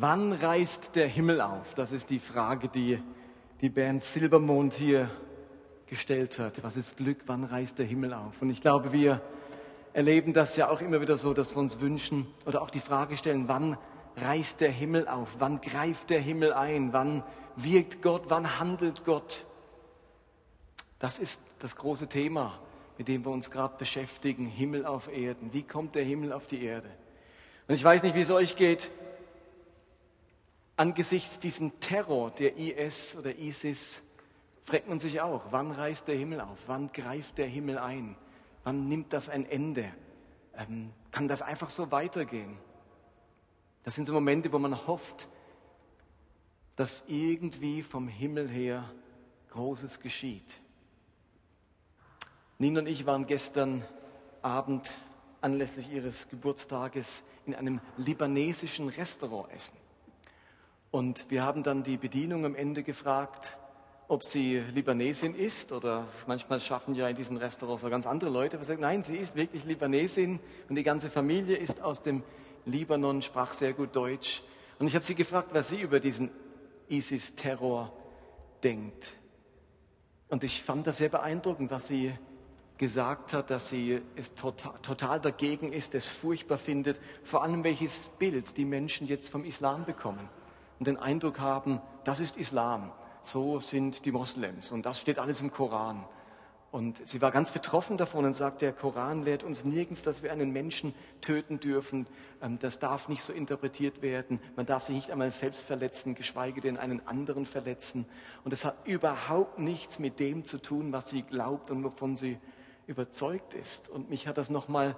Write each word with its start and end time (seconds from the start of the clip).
Wann 0.00 0.32
reißt 0.32 0.94
der 0.94 1.08
Himmel 1.08 1.40
auf? 1.40 1.74
Das 1.74 1.90
ist 1.90 2.08
die 2.10 2.20
Frage, 2.20 2.68
die 2.68 3.02
die 3.60 3.68
Band 3.68 4.04
Silbermond 4.04 4.74
hier 4.74 5.10
gestellt 5.86 6.38
hat. 6.38 6.62
Was 6.62 6.76
ist 6.76 6.96
Glück? 6.96 7.18
Wann 7.26 7.42
reißt 7.42 7.80
der 7.80 7.86
Himmel 7.86 8.14
auf? 8.14 8.40
Und 8.40 8.50
ich 8.50 8.60
glaube, 8.60 8.92
wir 8.92 9.20
erleben 9.94 10.32
das 10.32 10.54
ja 10.54 10.70
auch 10.70 10.80
immer 10.82 11.00
wieder 11.00 11.16
so, 11.16 11.34
dass 11.34 11.56
wir 11.56 11.58
uns 11.58 11.80
wünschen 11.80 12.28
oder 12.46 12.62
auch 12.62 12.70
die 12.70 12.78
Frage 12.78 13.16
stellen, 13.16 13.48
wann 13.48 13.76
reißt 14.16 14.60
der 14.60 14.70
Himmel 14.70 15.08
auf? 15.08 15.30
Wann 15.40 15.60
greift 15.60 16.10
der 16.10 16.20
Himmel 16.20 16.52
ein? 16.52 16.92
Wann 16.92 17.24
wirkt 17.56 18.00
Gott? 18.00 18.26
Wann 18.28 18.60
handelt 18.60 19.04
Gott? 19.04 19.46
Das 21.00 21.18
ist 21.18 21.40
das 21.58 21.74
große 21.74 22.08
Thema, 22.08 22.56
mit 22.98 23.08
dem 23.08 23.24
wir 23.24 23.32
uns 23.32 23.50
gerade 23.50 23.74
beschäftigen. 23.76 24.46
Himmel 24.46 24.86
auf 24.86 25.12
Erden. 25.12 25.52
Wie 25.52 25.64
kommt 25.64 25.96
der 25.96 26.04
Himmel 26.04 26.32
auf 26.32 26.46
die 26.46 26.62
Erde? 26.62 26.88
Und 27.66 27.74
ich 27.74 27.82
weiß 27.82 28.04
nicht, 28.04 28.14
wie 28.14 28.20
es 28.20 28.30
euch 28.30 28.54
geht. 28.54 28.92
Angesichts 30.78 31.40
diesem 31.40 31.80
Terror 31.80 32.30
der 32.30 32.56
IS 32.56 33.16
oder 33.16 33.36
ISIS 33.36 34.00
fragt 34.64 34.88
man 34.88 35.00
sich 35.00 35.20
auch, 35.20 35.46
wann 35.50 35.72
reißt 35.72 36.06
der 36.06 36.14
Himmel 36.14 36.40
auf? 36.40 36.56
Wann 36.68 36.92
greift 36.92 37.38
der 37.38 37.48
Himmel 37.48 37.78
ein? 37.78 38.14
Wann 38.62 38.88
nimmt 38.88 39.12
das 39.12 39.28
ein 39.28 39.44
Ende? 39.44 39.92
Ähm, 40.56 40.92
kann 41.10 41.26
das 41.26 41.42
einfach 41.42 41.68
so 41.68 41.90
weitergehen? 41.90 42.56
Das 43.82 43.96
sind 43.96 44.04
so 44.04 44.12
Momente, 44.12 44.52
wo 44.52 44.60
man 44.60 44.86
hofft, 44.86 45.26
dass 46.76 47.06
irgendwie 47.08 47.82
vom 47.82 48.06
Himmel 48.06 48.48
her 48.48 48.88
Großes 49.50 49.98
geschieht. 49.98 50.60
Nina 52.58 52.78
und 52.78 52.86
ich 52.86 53.04
waren 53.04 53.26
gestern 53.26 53.84
Abend 54.42 54.92
anlässlich 55.40 55.90
ihres 55.90 56.28
Geburtstages 56.28 57.24
in 57.46 57.56
einem 57.56 57.80
libanesischen 57.96 58.88
Restaurant 58.90 59.50
essen. 59.52 59.87
Und 60.90 61.30
wir 61.30 61.42
haben 61.42 61.62
dann 61.62 61.82
die 61.82 61.98
Bedienung 61.98 62.46
am 62.46 62.54
Ende 62.54 62.82
gefragt, 62.82 63.58
ob 64.08 64.24
sie 64.24 64.62
Libanesin 64.74 65.34
ist 65.34 65.70
oder 65.70 66.06
manchmal 66.26 66.62
schaffen 66.62 66.94
ja 66.94 67.06
in 67.08 67.16
diesen 67.16 67.36
Restaurants 67.36 67.84
auch 67.84 67.90
ganz 67.90 68.06
andere 68.06 68.30
Leute. 68.30 68.56
Aber 68.56 68.64
sie 68.64 68.68
sagt, 68.68 68.80
nein, 68.80 69.04
sie 69.04 69.18
ist 69.18 69.36
wirklich 69.36 69.64
Libanesin 69.64 70.40
und 70.68 70.76
die 70.76 70.82
ganze 70.82 71.10
Familie 71.10 71.58
ist 71.58 71.82
aus 71.82 72.02
dem 72.02 72.22
Libanon, 72.64 73.20
sprach 73.20 73.52
sehr 73.52 73.74
gut 73.74 73.94
Deutsch. 73.94 74.42
Und 74.78 74.86
ich 74.86 74.94
habe 74.94 75.04
sie 75.04 75.14
gefragt, 75.14 75.50
was 75.52 75.68
sie 75.68 75.80
über 75.80 76.00
diesen 76.00 76.30
ISIS-Terror 76.88 77.92
denkt. 78.64 79.14
Und 80.28 80.42
ich 80.42 80.62
fand 80.62 80.86
das 80.86 80.98
sehr 80.98 81.10
beeindruckend, 81.10 81.70
was 81.70 81.88
sie 81.88 82.14
gesagt 82.78 83.34
hat, 83.34 83.50
dass 83.50 83.68
sie 83.68 84.00
es 84.16 84.34
total, 84.34 84.72
total 84.80 85.20
dagegen 85.20 85.70
ist, 85.72 85.94
es 85.94 86.06
furchtbar 86.06 86.56
findet, 86.56 86.98
vor 87.24 87.42
allem 87.42 87.62
welches 87.62 88.06
Bild 88.18 88.56
die 88.56 88.64
Menschen 88.64 89.06
jetzt 89.06 89.28
vom 89.28 89.44
Islam 89.44 89.84
bekommen 89.84 90.30
und 90.78 90.86
den 90.86 90.96
Eindruck 90.96 91.40
haben, 91.40 91.80
das 92.04 92.20
ist 92.20 92.36
Islam, 92.36 92.92
so 93.22 93.60
sind 93.60 94.04
die 94.04 94.12
Moslems 94.12 94.70
und 94.72 94.86
das 94.86 95.00
steht 95.00 95.18
alles 95.18 95.40
im 95.40 95.52
Koran. 95.52 96.04
Und 96.70 97.00
sie 97.08 97.22
war 97.22 97.30
ganz 97.32 97.50
betroffen 97.50 97.96
davon 97.96 98.26
und 98.26 98.34
sagt, 98.34 98.60
der 98.60 98.74
Koran 98.74 99.24
lehrt 99.24 99.42
uns 99.42 99.64
nirgends, 99.64 100.02
dass 100.02 100.22
wir 100.22 100.32
einen 100.32 100.52
Menschen 100.52 100.94
töten 101.22 101.60
dürfen. 101.60 102.06
Ähm, 102.42 102.58
das 102.58 102.78
darf 102.78 103.08
nicht 103.08 103.22
so 103.22 103.32
interpretiert 103.32 104.02
werden. 104.02 104.38
Man 104.54 104.66
darf 104.66 104.82
sich 104.82 104.94
nicht 104.94 105.10
einmal 105.10 105.30
selbst 105.30 105.66
verletzen, 105.66 106.14
geschweige 106.14 106.60
denn 106.60 106.76
einen 106.76 107.06
anderen 107.06 107.46
verletzen. 107.46 108.04
Und 108.44 108.52
es 108.52 108.66
hat 108.66 108.76
überhaupt 108.86 109.58
nichts 109.58 109.98
mit 109.98 110.20
dem 110.20 110.44
zu 110.44 110.58
tun, 110.58 110.92
was 110.92 111.08
sie 111.08 111.22
glaubt 111.22 111.70
und 111.70 111.82
wovon 111.84 112.16
sie 112.18 112.38
überzeugt 112.86 113.54
ist. 113.54 113.88
Und 113.88 114.10
mich 114.10 114.26
hat 114.26 114.36
das 114.36 114.50
nochmal 114.50 114.94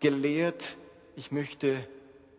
gelehrt, 0.00 0.76
ich 1.16 1.32
möchte 1.32 1.86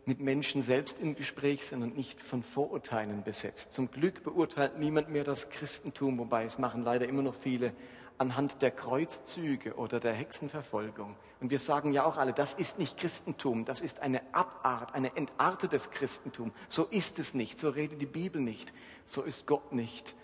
mit 0.10 0.22
Menschen 0.22 0.64
selbst 0.64 1.00
im 1.00 1.14
Gespräch 1.14 1.68
sein 1.68 1.84
und 1.84 1.96
nicht 1.96 2.20
von 2.20 2.42
Vorurteilen 2.42 3.22
besetzt. 3.22 3.74
Zum 3.74 3.92
Glück 3.92 4.24
beurteilt 4.24 4.80
niemand 4.80 5.10
mehr 5.10 5.24
das 5.24 5.52
Christentum, 5.52 6.18
wobei 6.18 6.46
es 6.46 6.58
machen 6.58 6.84
leider 6.84 7.08
immer 7.08 7.22
noch 7.22 7.36
viele 7.36 7.74
anhand 8.18 8.64
der 8.64 8.72
Kreuzzüge 8.72 9.76
oder 9.76 10.00
der 10.00 10.14
Hexenverfolgung. 10.14 11.16
Und 11.40 11.52
wir 11.52 11.60
sagen 11.60 11.94
ja 11.94 12.06
auch 12.06 12.18
alle, 12.18 12.34
das 12.34 12.56
ist 12.56 12.80
nicht 12.80 12.98
Christentum, 12.98 13.66
das 13.66 13.82
ist 13.82 14.00
eine 14.00 14.22
Abart, 14.34 14.96
eine 14.96 15.16
entartetes 15.16 15.92
Christentum. 15.92 16.54
So 16.70 16.86
ist 16.86 17.20
es 17.20 17.36
nicht, 17.36 17.60
so 17.60 17.70
redet 17.70 18.02
die 18.02 18.08
Bibel 18.08 18.42
nicht, 18.42 18.74
so 19.06 19.22
ist 19.22 19.46
Gott 19.46 19.74
nicht. 19.74 20.16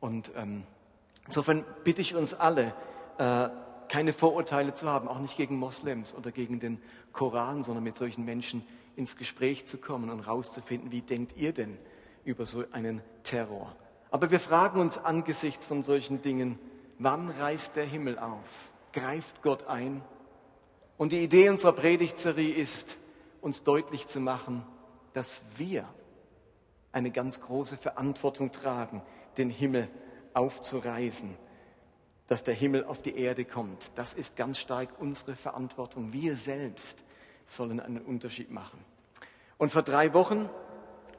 Und 0.00 0.32
ähm, 0.36 0.64
insofern 1.26 1.66
bitte 1.84 2.00
ich 2.00 2.14
uns 2.14 2.32
alle, 2.32 2.74
äh, 3.18 3.50
keine 3.90 4.14
Vorurteile 4.14 4.72
zu 4.72 4.88
haben, 4.88 5.06
auch 5.06 5.18
nicht 5.18 5.36
gegen 5.36 5.58
Moslems 5.58 6.14
oder 6.14 6.32
gegen 6.32 6.60
den 6.60 6.80
Koran, 7.12 7.62
sondern 7.62 7.84
mit 7.84 7.94
solchen 7.94 8.24
Menschen 8.24 8.66
ins 8.96 9.16
Gespräch 9.16 9.66
zu 9.66 9.78
kommen 9.78 10.10
und 10.10 10.26
herauszufinden, 10.26 10.92
wie 10.92 11.02
denkt 11.02 11.36
ihr 11.36 11.52
denn 11.52 11.78
über 12.24 12.46
so 12.46 12.64
einen 12.72 13.02
Terror? 13.22 13.74
Aber 14.10 14.30
wir 14.30 14.40
fragen 14.40 14.80
uns 14.80 14.98
angesichts 14.98 15.66
von 15.66 15.82
solchen 15.82 16.22
Dingen, 16.22 16.58
Wann 16.98 17.30
reißt 17.30 17.76
der 17.76 17.84
Himmel 17.84 18.18
auf? 18.18 18.70
Greift 18.92 19.42
Gott 19.42 19.66
ein? 19.66 20.02
Und 20.96 21.12
die 21.12 21.22
Idee 21.24 21.48
unserer 21.48 21.72
Predigtserie 21.72 22.54
ist, 22.54 22.98
uns 23.40 23.64
deutlich 23.64 24.06
zu 24.06 24.20
machen, 24.20 24.64
dass 25.12 25.42
wir 25.56 25.88
eine 26.92 27.10
ganz 27.10 27.40
große 27.40 27.76
Verantwortung 27.76 28.52
tragen, 28.52 29.02
den 29.36 29.50
Himmel 29.50 29.88
aufzureißen, 30.34 31.36
dass 32.28 32.44
der 32.44 32.54
Himmel 32.54 32.84
auf 32.84 33.02
die 33.02 33.16
Erde 33.16 33.44
kommt. 33.44 33.90
Das 33.96 34.14
ist 34.14 34.36
ganz 34.36 34.58
stark 34.58 34.90
unsere 35.00 35.34
Verantwortung. 35.34 36.12
Wir 36.12 36.36
selbst 36.36 37.03
sollen 37.46 37.80
einen 37.80 38.02
Unterschied 38.02 38.50
machen. 38.50 38.84
Und 39.58 39.72
vor 39.72 39.82
drei 39.82 40.14
Wochen, 40.14 40.48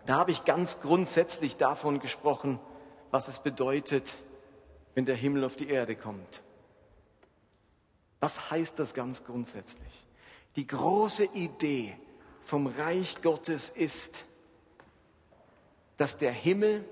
da 0.06 0.18
habe 0.18 0.31
ich 0.31 0.46
ganz 0.46 0.81
grundsätzlich 0.81 1.58
davon 1.58 2.00
gesprochen, 2.00 2.59
was 3.12 3.28
es 3.28 3.40
bedeutet, 3.40 4.18
wenn 4.94 5.06
der 5.06 5.16
Himmel 5.16 5.44
auf 5.44 5.56
die 5.56 5.69
Erde 5.69 5.96
kommt. 5.96 6.44
Was 8.19 8.50
heißt 8.50 8.80
das 8.80 8.94
ganz 8.94 9.25
grundsätzlich? 9.25 10.06
Die 10.56 10.68
große 10.68 11.25
Idee 11.34 11.97
vom 12.46 12.68
Reich 12.68 13.22
Gottes 13.22 13.69
ist, 13.69 14.25
dass 15.97 16.18
der 16.18 16.31
Himmel, 16.31 16.84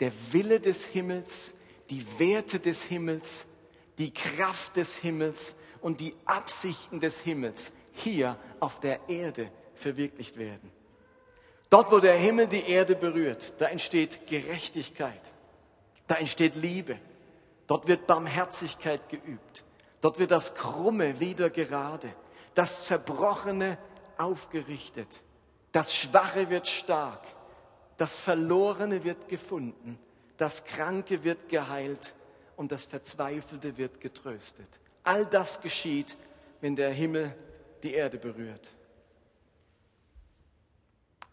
der 0.00 0.12
Wille 0.32 0.60
des 0.60 0.84
Himmels, 0.84 1.52
die 1.90 2.04
Werte 2.18 2.60
des 2.60 2.82
Himmels, 2.82 3.46
die 3.98 4.12
Kraft 4.12 4.76
des 4.76 4.96
Himmels 4.96 5.56
und 5.80 6.00
die 6.00 6.14
Absichten 6.24 7.00
des 7.00 7.20
Himmels 7.20 7.72
hier 8.00 8.36
auf 8.58 8.80
der 8.80 9.08
Erde 9.08 9.50
verwirklicht 9.74 10.36
werden. 10.36 10.70
Dort, 11.70 11.92
wo 11.92 12.00
der 12.00 12.16
Himmel 12.16 12.48
die 12.48 12.68
Erde 12.68 12.96
berührt, 12.96 13.54
da 13.58 13.66
entsteht 13.66 14.26
Gerechtigkeit. 14.26 15.20
Da 16.08 16.16
entsteht 16.16 16.56
Liebe. 16.56 16.98
Dort 17.68 17.86
wird 17.86 18.08
Barmherzigkeit 18.08 19.08
geübt. 19.08 19.64
Dort 20.00 20.18
wird 20.18 20.32
das 20.32 20.56
Krumme 20.56 21.20
wieder 21.20 21.48
gerade. 21.50 22.12
Das 22.54 22.82
Zerbrochene 22.84 23.78
aufgerichtet. 24.18 25.08
Das 25.70 25.94
Schwache 25.94 26.50
wird 26.50 26.66
stark. 26.66 27.22
Das 27.96 28.18
Verlorene 28.18 29.04
wird 29.04 29.28
gefunden. 29.28 29.98
Das 30.36 30.64
Kranke 30.64 31.22
wird 31.22 31.48
geheilt. 31.48 32.14
Und 32.56 32.72
das 32.72 32.86
Verzweifelte 32.86 33.76
wird 33.76 34.00
getröstet. 34.00 34.68
All 35.04 35.24
das 35.24 35.62
geschieht, 35.62 36.16
wenn 36.60 36.74
der 36.74 36.90
Himmel 36.90 37.34
die 37.82 37.94
Erde 37.94 38.18
berührt. 38.18 38.72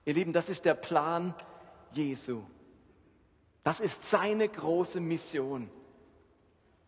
Ihr 0.06 0.14
Lieben, 0.14 0.34
das 0.34 0.50
ist 0.50 0.66
der 0.66 0.76
Plan 0.76 1.34
Jesu. 1.92 2.42
Das 3.64 3.82
ist 3.82 4.06
seine 4.06 4.48
große 4.48 5.00
Mission, 5.02 5.70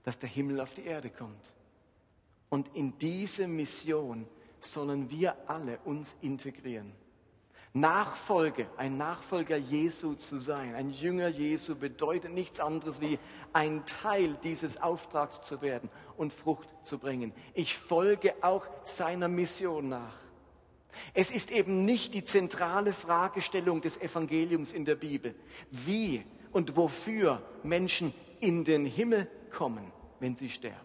dass 0.03 0.17
der 0.19 0.29
Himmel 0.29 0.61
auf 0.61 0.73
die 0.73 0.85
Erde 0.85 1.09
kommt. 1.09 1.53
Und 2.49 2.73
in 2.75 2.97
diese 2.97 3.47
Mission 3.47 4.25
sollen 4.61 5.09
wir 5.09 5.35
alle 5.49 5.79
uns 5.79 6.15
integrieren. 6.21 6.93
Nachfolge, 7.73 8.67
ein 8.77 8.97
Nachfolger 8.97 9.55
Jesu 9.55 10.15
zu 10.15 10.37
sein, 10.37 10.73
ein 10.73 10.89
Jünger 10.89 11.27
Jesu 11.27 11.75
bedeutet 11.75 12.33
nichts 12.33 12.59
anderes 12.59 12.99
wie 12.99 13.19
ein 13.53 13.85
Teil 13.85 14.37
dieses 14.43 14.81
Auftrags 14.81 15.43
zu 15.43 15.61
werden 15.61 15.89
und 16.17 16.33
Frucht 16.33 16.67
zu 16.83 16.97
bringen. 16.97 17.31
Ich 17.53 17.77
folge 17.77 18.33
auch 18.41 18.65
seiner 18.85 19.27
Mission 19.27 19.89
nach. 19.89 20.15
Es 21.13 21.29
ist 21.29 21.51
eben 21.51 21.85
nicht 21.85 22.15
die 22.15 22.23
zentrale 22.23 22.91
Fragestellung 22.91 23.81
des 23.81 24.01
Evangeliums 24.01 24.73
in 24.73 24.85
der 24.85 24.95
Bibel. 24.95 25.35
Wie 25.69 26.23
und 26.51 26.75
wofür 26.75 27.41
Menschen 27.61 28.13
in 28.39 28.65
den 28.65 28.85
Himmel 28.85 29.27
kommen, 29.51 29.91
wenn 30.19 30.35
sie 30.35 30.49
sterben. 30.49 30.75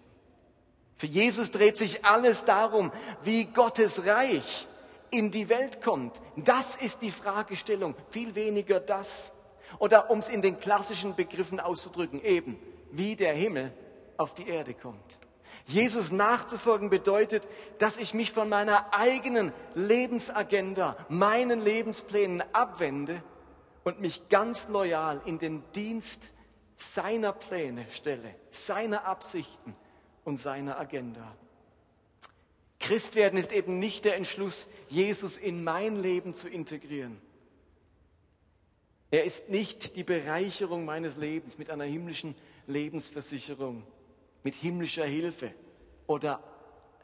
Für 0.96 1.06
Jesus 1.06 1.50
dreht 1.50 1.76
sich 1.76 2.04
alles 2.04 2.44
darum, 2.44 2.92
wie 3.22 3.46
Gottes 3.46 4.06
Reich 4.06 4.68
in 5.14 5.30
die 5.30 5.48
Welt 5.48 5.82
kommt. 5.82 6.20
Das 6.36 6.76
ist 6.76 7.02
die 7.02 7.10
Fragestellung, 7.10 7.94
viel 8.10 8.34
weniger 8.34 8.80
das. 8.80 9.32
Oder 9.78 10.10
um 10.10 10.18
es 10.18 10.28
in 10.28 10.42
den 10.42 10.60
klassischen 10.60 11.14
Begriffen 11.14 11.60
auszudrücken, 11.60 12.22
eben, 12.22 12.58
wie 12.90 13.16
der 13.16 13.32
Himmel 13.32 13.72
auf 14.16 14.34
die 14.34 14.48
Erde 14.48 14.74
kommt. 14.74 15.18
Jesus 15.66 16.12
nachzufolgen 16.12 16.90
bedeutet, 16.90 17.48
dass 17.78 17.96
ich 17.96 18.12
mich 18.12 18.32
von 18.32 18.48
meiner 18.48 18.92
eigenen 18.92 19.52
Lebensagenda, 19.74 20.96
meinen 21.08 21.62
Lebensplänen 21.62 22.42
abwende 22.52 23.22
und 23.82 24.00
mich 24.00 24.28
ganz 24.28 24.68
loyal 24.68 25.22
in 25.24 25.38
den 25.38 25.62
Dienst 25.74 26.22
seiner 26.76 27.32
Pläne 27.32 27.86
stelle, 27.90 28.34
seiner 28.50 29.06
Absichten 29.06 29.74
und 30.24 30.38
seiner 30.38 30.78
Agenda. 30.78 31.34
Christwerden 32.84 33.38
ist 33.38 33.50
eben 33.50 33.78
nicht 33.78 34.04
der 34.04 34.16
Entschluss, 34.16 34.68
Jesus 34.90 35.38
in 35.38 35.64
mein 35.64 35.96
Leben 35.96 36.34
zu 36.34 36.50
integrieren. 36.50 37.18
Er 39.10 39.24
ist 39.24 39.48
nicht 39.48 39.96
die 39.96 40.02
Bereicherung 40.02 40.84
meines 40.84 41.16
Lebens 41.16 41.56
mit 41.56 41.70
einer 41.70 41.84
himmlischen 41.84 42.34
Lebensversicherung, 42.66 43.86
mit 44.42 44.54
himmlischer 44.54 45.06
Hilfe 45.06 45.54
oder 46.06 46.42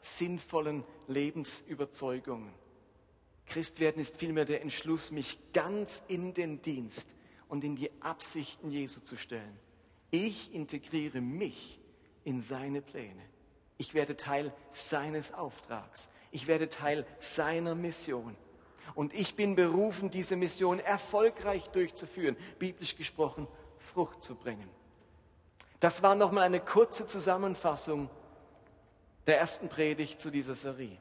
sinnvollen 0.01 0.83
Lebensüberzeugungen. 1.07 2.53
Christwerden 3.47 4.03
ist 4.03 4.17
vielmehr 4.17 4.45
der 4.45 4.61
Entschluss, 4.61 5.09
mich 5.09 5.39
ganz 5.51 6.03
in 6.07 6.35
den 6.35 6.61
Dienst 6.61 7.09
und 7.49 7.63
in 7.63 7.75
die 7.75 7.89
Absichten 8.01 8.69
Jesu 8.69 9.01
zu 9.01 9.17
stellen. 9.17 9.57
Ich 10.11 10.53
integriere 10.53 11.21
mich 11.21 11.79
in 12.23 12.39
seine 12.39 12.83
Pläne. 12.83 13.30
Ich 13.81 13.95
werde 13.95 14.15
Teil 14.15 14.53
seines 14.69 15.33
Auftrags. 15.33 16.11
Ich 16.29 16.45
werde 16.45 16.69
Teil 16.69 17.03
seiner 17.19 17.73
Mission. 17.73 18.37
Und 18.93 19.11
ich 19.11 19.35
bin 19.35 19.55
berufen, 19.55 20.11
diese 20.11 20.35
Mission 20.35 20.79
erfolgreich 20.79 21.67
durchzuführen, 21.69 22.37
biblisch 22.59 22.95
gesprochen, 22.95 23.47
Frucht 23.79 24.21
zu 24.21 24.35
bringen. 24.35 24.69
Das 25.79 26.03
war 26.03 26.13
nochmal 26.13 26.43
eine 26.43 26.59
kurze 26.59 27.07
Zusammenfassung 27.07 28.07
der 29.25 29.39
ersten 29.39 29.67
Predigt 29.67 30.21
zu 30.21 30.29
dieser 30.29 30.53
Serie. 30.53 30.99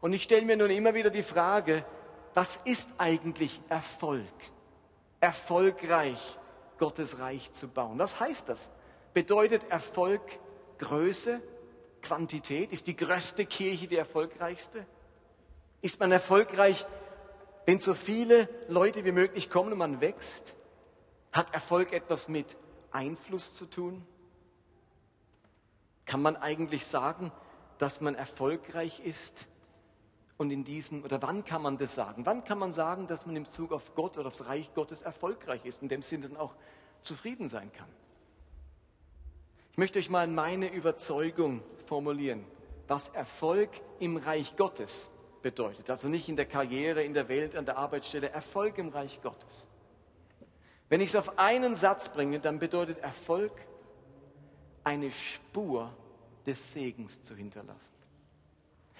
Und 0.00 0.14
ich 0.14 0.22
stelle 0.22 0.46
mir 0.46 0.56
nun 0.56 0.70
immer 0.70 0.94
wieder 0.94 1.10
die 1.10 1.22
Frage, 1.22 1.84
was 2.32 2.60
ist 2.64 2.92
eigentlich 2.96 3.60
Erfolg? 3.68 4.24
Erfolgreich 5.20 6.38
Gottes 6.78 7.18
Reich 7.18 7.52
zu 7.52 7.68
bauen. 7.68 7.98
Was 7.98 8.20
heißt 8.20 8.48
das? 8.48 8.70
Bedeutet 9.12 9.70
Erfolg 9.70 10.22
Größe, 10.78 11.42
Quantität? 12.04 12.70
Ist 12.70 12.86
die 12.86 12.96
größte 12.96 13.44
Kirche 13.46 13.88
die 13.88 13.96
erfolgreichste? 13.96 14.86
Ist 15.82 15.98
man 15.98 16.12
erfolgreich, 16.12 16.86
wenn 17.66 17.80
so 17.80 17.94
viele 17.94 18.48
Leute 18.68 19.04
wie 19.04 19.12
möglich 19.12 19.50
kommen 19.50 19.72
und 19.72 19.78
man 19.78 20.00
wächst? 20.00 20.54
Hat 21.32 21.52
Erfolg 21.52 21.92
etwas 21.92 22.28
mit 22.28 22.56
Einfluss 22.92 23.54
zu 23.54 23.66
tun? 23.66 24.06
Kann 26.06 26.22
man 26.22 26.36
eigentlich 26.36 26.86
sagen, 26.86 27.32
dass 27.78 28.00
man 28.00 28.14
erfolgreich 28.14 29.00
ist, 29.00 29.48
und 30.36 30.50
in 30.50 30.64
diesem, 30.64 31.04
oder 31.04 31.22
wann 31.22 31.44
kann 31.44 31.62
man 31.62 31.78
das 31.78 31.94
sagen? 31.94 32.26
Wann 32.26 32.44
kann 32.44 32.58
man 32.58 32.72
sagen, 32.72 33.06
dass 33.06 33.26
man 33.26 33.36
im 33.36 33.44
Zug 33.44 33.72
auf 33.72 33.94
Gott 33.94 34.18
oder 34.18 34.28
aufs 34.28 34.46
Reich 34.46 34.74
Gottes 34.74 35.02
erfolgreich 35.02 35.64
ist, 35.64 35.82
in 35.82 35.88
dem 35.88 36.02
Sinne 36.02 36.28
dann 36.28 36.36
auch 36.36 36.54
zufrieden 37.02 37.48
sein 37.48 37.72
kann? 37.72 37.88
Ich 39.74 39.78
möchte 39.78 39.98
euch 39.98 40.08
mal 40.08 40.28
meine 40.28 40.72
Überzeugung 40.72 41.60
formulieren, 41.86 42.46
was 42.86 43.08
Erfolg 43.08 43.70
im 43.98 44.16
Reich 44.16 44.54
Gottes 44.56 45.10
bedeutet. 45.42 45.90
Also 45.90 46.06
nicht 46.06 46.28
in 46.28 46.36
der 46.36 46.46
Karriere, 46.46 47.02
in 47.02 47.12
der 47.12 47.28
Welt, 47.28 47.56
an 47.56 47.66
der 47.66 47.76
Arbeitsstelle, 47.76 48.30
Erfolg 48.30 48.78
im 48.78 48.90
Reich 48.90 49.20
Gottes. 49.20 49.66
Wenn 50.88 51.00
ich 51.00 51.08
es 51.08 51.16
auf 51.16 51.40
einen 51.40 51.74
Satz 51.74 52.08
bringe, 52.08 52.38
dann 52.38 52.60
bedeutet 52.60 52.98
Erfolg, 53.00 53.50
eine 54.84 55.10
Spur 55.10 55.92
des 56.46 56.72
Segens 56.72 57.22
zu 57.22 57.34
hinterlassen. 57.34 57.96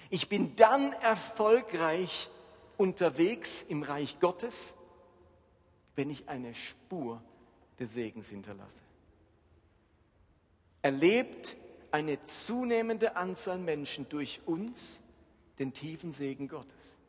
Ich 0.09 0.27
bin 0.27 0.57
dann 0.57 0.91
erfolgreich 0.91 2.29
unterwegs 2.75 3.61
im 3.61 3.81
Reich 3.81 4.19
Gottes, 4.19 4.75
wenn 5.95 6.09
ich 6.09 6.27
eine 6.27 6.53
Spur 6.53 7.21
des 7.79 7.93
Segens 7.93 8.27
hinterlasse. 8.27 8.84
Erlebt 10.85 11.57
eine 11.89 12.23
zunehmende 12.25 13.15
Anzahl 13.15 13.57
Menschen 13.57 14.07
durch 14.07 14.41
uns 14.45 15.01
den 15.57 15.73
tiefen 15.73 16.11
Segen 16.11 16.47
Gottes. 16.47 16.99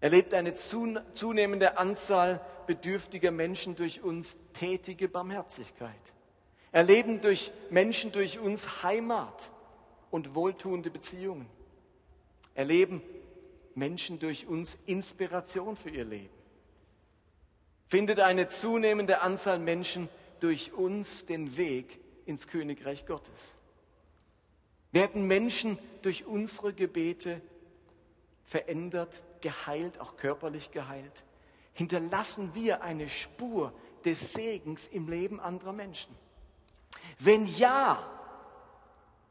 Erlebt 0.00 0.32
eine 0.32 0.54
zunehmende 0.54 1.76
Anzahl 1.76 2.40
bedürftiger 2.66 3.32
Menschen 3.32 3.76
durch 3.76 4.02
uns 4.02 4.38
tätige 4.54 5.08
Barmherzigkeit. 5.08 5.92
Erleben 6.72 7.20
durch 7.20 7.52
Menschen 7.68 8.12
durch 8.12 8.38
uns 8.38 8.82
Heimat 8.82 9.50
und 10.10 10.34
wohltuende 10.34 10.88
Beziehungen 10.88 11.50
erleben 12.54 13.02
Menschen 13.74 14.20
durch 14.20 14.46
uns 14.46 14.78
Inspiration 14.86 15.76
für 15.76 15.90
ihr 15.90 16.06
Leben. 16.06 16.32
Findet 17.88 18.20
eine 18.20 18.48
zunehmende 18.48 19.20
Anzahl 19.20 19.58
Menschen 19.58 20.08
durch 20.40 20.72
uns 20.72 21.26
den 21.26 21.58
Weg 21.58 22.00
ins 22.28 22.46
Königreich 22.46 23.06
Gottes. 23.06 23.56
Werden 24.92 25.26
Menschen 25.26 25.78
durch 26.02 26.26
unsere 26.26 26.72
Gebete 26.72 27.40
verändert, 28.44 29.22
geheilt, 29.40 29.98
auch 29.98 30.16
körperlich 30.16 30.70
geheilt? 30.70 31.24
Hinterlassen 31.72 32.54
wir 32.54 32.82
eine 32.82 33.08
Spur 33.08 33.72
des 34.04 34.34
Segens 34.34 34.88
im 34.88 35.08
Leben 35.08 35.40
anderer 35.40 35.72
Menschen? 35.72 36.14
Wenn 37.18 37.46
ja, 37.46 37.98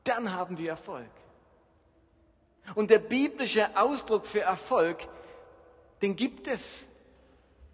dann 0.03 0.33
haben 0.33 0.57
wir 0.57 0.71
Erfolg. 0.71 1.09
Und 2.75 2.89
der 2.89 2.99
biblische 2.99 3.77
Ausdruck 3.77 4.25
für 4.25 4.41
Erfolg, 4.41 5.07
den 6.01 6.15
gibt 6.15 6.47
es. 6.47 6.89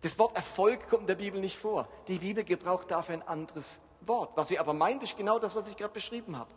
Das 0.01 0.19
Wort 0.19 0.35
Erfolg 0.35 0.89
kommt 0.89 1.01
in 1.03 1.07
der 1.07 1.15
Bibel 1.15 1.39
nicht 1.39 1.57
vor. 1.57 1.87
Die 2.07 2.19
Bibel 2.19 2.43
gebraucht 2.43 2.91
dafür 2.91 3.15
ein 3.15 3.27
anderes 3.27 3.79
Wort. 4.07 4.31
Was 4.35 4.47
sie 4.47 4.59
aber 4.59 4.73
meint, 4.73 5.03
ist 5.03 5.17
genau 5.17 5.39
das, 5.39 5.55
was 5.55 5.67
ich 5.67 5.77
gerade 5.77 5.93
beschrieben 5.93 6.37
habe. 6.37 6.51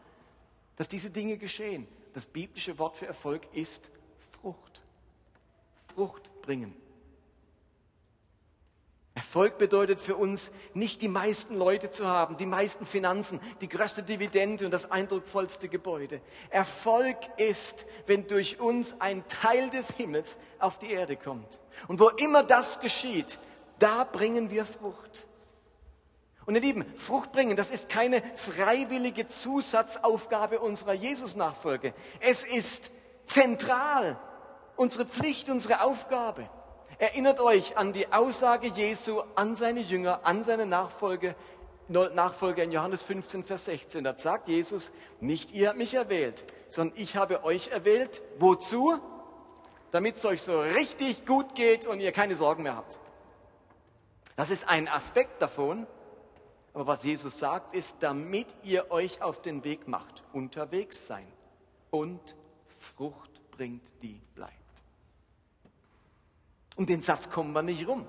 Dass 0.76 0.88
diese 0.88 1.10
Dinge 1.10 1.36
geschehen. 1.36 1.86
Das 2.12 2.26
biblische 2.26 2.78
Wort 2.78 2.96
für 2.96 3.06
Erfolg 3.06 3.42
ist 3.52 3.90
Frucht. 4.40 4.82
Frucht 5.94 6.30
bringen. 6.42 6.74
Erfolg 9.16 9.56
bedeutet 9.56 9.98
für 9.98 10.14
uns 10.14 10.50
nicht 10.74 11.00
die 11.00 11.08
meisten 11.08 11.56
Leute 11.56 11.90
zu 11.90 12.06
haben, 12.06 12.36
die 12.36 12.44
meisten 12.44 12.84
Finanzen, 12.84 13.40
die 13.62 13.68
größte 13.68 14.02
Dividende 14.02 14.66
und 14.66 14.70
das 14.70 14.90
eindrucksvollste 14.90 15.70
Gebäude. 15.70 16.20
Erfolg 16.50 17.16
ist, 17.38 17.86
wenn 18.04 18.26
durch 18.26 18.60
uns 18.60 19.00
ein 19.00 19.26
Teil 19.26 19.70
des 19.70 19.90
Himmels 19.90 20.38
auf 20.58 20.78
die 20.78 20.90
Erde 20.90 21.16
kommt. 21.16 21.60
Und 21.88 21.98
wo 21.98 22.08
immer 22.10 22.44
das 22.44 22.78
geschieht, 22.80 23.38
da 23.78 24.04
bringen 24.04 24.50
wir 24.50 24.66
Frucht. 24.66 25.26
Und 26.46 26.54
ihr 26.54 26.60
Lieben, 26.60 26.84
Frucht 26.96 27.32
bringen, 27.32 27.56
das 27.56 27.70
ist 27.70 27.88
keine 27.88 28.22
freiwillige 28.36 29.26
Zusatzaufgabe 29.28 30.60
unserer 30.60 30.92
Jesus-Nachfolge. 30.92 31.92
Es 32.20 32.44
ist 32.44 32.92
zentral, 33.26 34.16
unsere 34.76 35.06
Pflicht, 35.06 35.50
unsere 35.50 35.82
Aufgabe. 35.82 36.48
Erinnert 36.98 37.40
euch 37.40 37.76
an 37.76 37.92
die 37.92 38.12
Aussage 38.12 38.68
Jesu 38.68 39.22
an 39.34 39.56
seine 39.56 39.80
Jünger, 39.80 40.20
an 40.22 40.44
seine 40.44 40.66
Nachfolge, 40.66 41.34
Nachfolger 41.88 42.62
in 42.62 42.72
Johannes 42.72 43.02
15, 43.02 43.44
Vers 43.44 43.66
16. 43.66 44.04
Da 44.04 44.16
sagt 44.16 44.48
Jesus, 44.48 44.92
nicht 45.20 45.52
ihr 45.52 45.68
habt 45.68 45.78
mich 45.78 45.94
erwählt, 45.94 46.44
sondern 46.68 46.96
ich 46.96 47.16
habe 47.16 47.44
euch 47.44 47.68
erwählt. 47.68 48.22
Wozu? 48.38 48.98
Damit 49.90 50.16
es 50.16 50.24
euch 50.24 50.42
so 50.42 50.60
richtig 50.60 51.26
gut 51.26 51.54
geht 51.54 51.86
und 51.86 52.00
ihr 52.00 52.12
keine 52.12 52.36
Sorgen 52.36 52.64
mehr 52.64 52.76
habt. 52.76 52.98
Das 54.36 54.50
ist 54.50 54.68
ein 54.68 54.88
Aspekt 54.88 55.40
davon. 55.42 55.86
Aber 56.76 56.88
was 56.88 57.04
Jesus 57.04 57.38
sagt, 57.38 57.74
ist, 57.74 57.96
damit 58.00 58.46
ihr 58.62 58.90
euch 58.90 59.22
auf 59.22 59.40
den 59.40 59.64
Weg 59.64 59.88
macht, 59.88 60.22
unterwegs 60.34 61.06
sein 61.06 61.26
und 61.90 62.36
Frucht 62.78 63.30
bringt, 63.50 63.90
die 64.02 64.20
bleibt. 64.34 64.52
Um 66.76 66.84
den 66.84 67.00
Satz 67.00 67.30
kommen 67.30 67.54
wir 67.54 67.62
nicht 67.62 67.88
rum. 67.88 68.06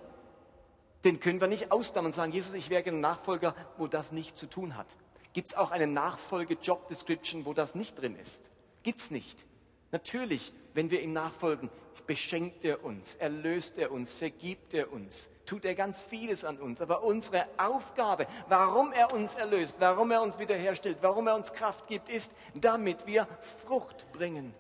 Den 1.05 1.21
können 1.21 1.39
wir 1.39 1.47
nicht 1.47 1.71
ausdammern 1.71 2.07
und 2.07 2.12
sagen, 2.12 2.33
Jesus, 2.33 2.55
ich 2.55 2.69
wäre 2.69 2.83
ein 2.89 3.00
Nachfolger, 3.00 3.55
wo 3.77 3.88
das 3.88 4.12
nicht 4.12 4.38
zu 4.38 4.47
tun 4.47 4.75
hat. 4.75 4.97
Gibt 5.31 5.47
es 5.47 5.55
auch 5.55 5.71
eine 5.71 5.88
Nachfolge-Job-Description, 5.88 7.45
wo 7.45 7.53
das 7.53 7.74
nicht 7.74 7.97
drin 7.97 8.17
ist? 8.17 8.51
Gibt 8.83 9.00
es 9.00 9.12
nicht. 9.12 9.45
Natürlich, 9.93 10.51
wenn 10.74 10.91
wir 10.91 11.01
ihm 11.01 11.13
nachfolgen, 11.13 11.69
beschenkt 12.06 12.63
er 12.66 12.84
uns, 12.84 13.16
erlöst 13.16 13.77
er 13.77 13.92
uns, 13.92 14.13
vergibt 14.13 14.74
er 14.74 14.92
uns, 14.92 15.30
tut 15.46 15.66
er 15.66 15.75
ganz 15.75 16.04
vieles 16.04 16.44
an 16.46 16.58
uns. 16.60 16.82
Aber 16.82 17.04
unsere 17.04 17.46
Aufgabe, 17.58 18.27
warum 18.48 18.92
er 18.92 19.13
uns 19.13 19.36
erlöst, 19.36 19.77
warum 19.80 20.12
er 20.12 20.22
uns 20.22 20.38
wiederherstellt, 20.38 20.98
warum 21.01 21.27
er 21.27 21.36
uns 21.36 21.54
Kraft 21.54 21.88
gibt, 21.88 22.10
ist, 22.10 22.32
damit 22.54 23.06
wir 23.06 23.27
Frucht 23.66 24.12
bringen. 24.12 24.54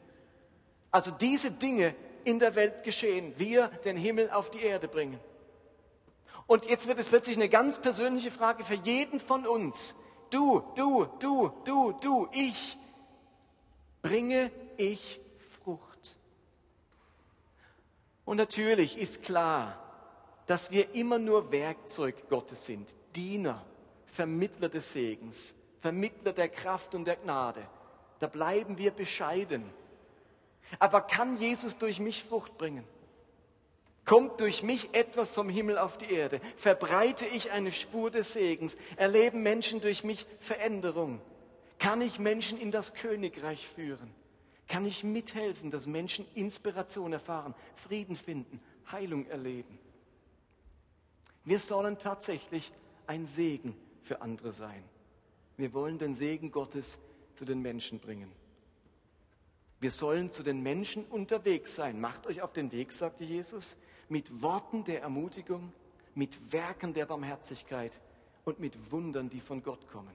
Also 0.91 1.11
diese 1.11 1.51
Dinge 1.51 1.93
in 2.27 2.39
der 2.39 2.55
Welt 2.55 2.83
geschehen. 2.83 3.33
Wir 3.37 3.69
den 3.85 3.95
Himmel 3.95 4.29
auf 4.31 4.51
die 4.51 4.61
Erde 4.61 4.89
bringen. 4.89 5.17
Und 6.45 6.65
jetzt 6.65 6.85
wird 6.85 6.99
es 6.99 7.07
plötzlich 7.07 7.37
eine 7.37 7.47
ganz 7.47 7.79
persönliche 7.79 8.31
Frage 8.31 8.65
für 8.65 8.75
jeden 8.75 9.21
von 9.21 9.47
uns. 9.47 9.95
Du, 10.29 10.61
du, 10.75 11.05
du, 11.19 11.51
du, 11.63 11.93
du, 12.01 12.27
ich. 12.33 12.77
Bringe 14.01 14.51
ich 14.75 15.21
Frucht? 15.63 16.17
Und 18.27 18.35
natürlich 18.35 18.97
ist 18.97 19.23
klar, 19.23 19.81
dass 20.47 20.69
wir 20.69 20.93
immer 20.93 21.17
nur 21.17 21.49
Werkzeug 21.49 22.27
Gottes 22.27 22.65
sind, 22.65 22.93
Diener, 23.15 23.65
Vermittler 24.05 24.67
des 24.67 24.91
Segens, 24.91 25.55
Vermittler 25.79 26.33
der 26.33 26.49
Kraft 26.49 26.93
und 26.93 27.05
der 27.05 27.15
Gnade. 27.15 27.65
Da 28.19 28.27
bleiben 28.27 28.77
wir 28.77 28.91
bescheiden. 28.91 29.63
Aber 30.77 30.99
kann 30.99 31.37
Jesus 31.37 31.77
durch 31.77 31.99
mich 31.99 32.25
Frucht 32.25 32.57
bringen? 32.57 32.83
Kommt 34.03 34.41
durch 34.41 34.61
mich 34.61 34.93
etwas 34.93 35.31
vom 35.31 35.47
Himmel 35.47 35.77
auf 35.77 35.97
die 35.97 36.11
Erde? 36.11 36.41
Verbreite 36.57 37.25
ich 37.25 37.51
eine 37.51 37.71
Spur 37.71 38.11
des 38.11 38.33
Segens? 38.33 38.75
Erleben 38.97 39.41
Menschen 39.41 39.79
durch 39.79 40.03
mich 40.03 40.25
Veränderung? 40.41 41.21
Kann 41.79 42.01
ich 42.01 42.19
Menschen 42.19 42.59
in 42.59 42.71
das 42.71 42.93
Königreich 42.93 43.65
führen? 43.65 44.13
Kann 44.67 44.85
ich 44.85 45.03
mithelfen, 45.03 45.71
dass 45.71 45.87
Menschen 45.87 46.25
Inspiration 46.35 47.13
erfahren, 47.13 47.55
Frieden 47.75 48.15
finden, 48.15 48.59
Heilung 48.91 49.25
erleben? 49.27 49.79
Wir 51.45 51.59
sollen 51.59 51.97
tatsächlich 51.97 52.73
ein 53.05 53.25
Segen 53.25 53.75
für 54.03 54.21
andere 54.21 54.51
sein. 54.51 54.83
Wir 55.55 55.73
wollen 55.73 55.97
den 55.97 56.13
Segen 56.13 56.51
Gottes 56.51 56.99
zu 57.35 57.45
den 57.45 57.61
Menschen 57.61 57.99
bringen. 57.99 58.31
Wir 59.79 59.91
sollen 59.91 60.31
zu 60.31 60.43
den 60.43 60.61
Menschen 60.61 61.05
unterwegs 61.05 61.75
sein. 61.75 62.01
Macht 62.01 62.27
euch 62.27 62.41
auf 62.41 62.51
den 62.51 62.71
Weg, 62.71 62.91
sagte 62.91 63.23
Jesus, 63.23 63.77
mit 64.09 64.41
Worten 64.41 64.83
der 64.83 65.01
Ermutigung, 65.01 65.71
mit 66.15 66.51
Werken 66.51 66.93
der 66.93 67.05
Barmherzigkeit 67.05 68.01
und 68.43 68.59
mit 68.59 68.91
Wundern, 68.91 69.29
die 69.29 69.39
von 69.39 69.61
Gott 69.61 69.87
kommen. 69.87 70.13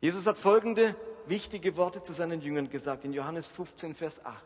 Jesus 0.00 0.26
hat 0.26 0.36
folgende 0.36 0.96
wichtige 1.28 1.76
Worte 1.76 2.02
zu 2.02 2.12
seinen 2.12 2.40
Jüngern 2.40 2.70
gesagt 2.70 3.04
in 3.04 3.12
Johannes 3.12 3.48
15, 3.48 3.94
Vers 3.94 4.24
8. 4.24 4.42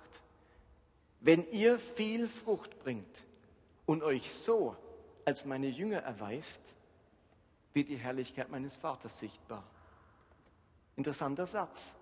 Wenn 1.21 1.51
ihr 1.51 1.79
viel 1.79 2.29
Frucht 2.29 2.79
bringt 2.79 3.25
und 3.87 4.03
euch 4.03 4.33
so 4.33 4.77
als 5.25 5.45
meine 5.45 5.69
Jünger 5.69 5.99
erweist, 5.99 6.75
wird 7.73 7.89
die 7.89 7.97
Herrlichkeit 7.97 8.51
meines 8.51 8.77
Vaters 8.77 9.19
sichtbar. 9.19 9.65
Interessanter 10.97 11.47
Satz. 11.47 11.97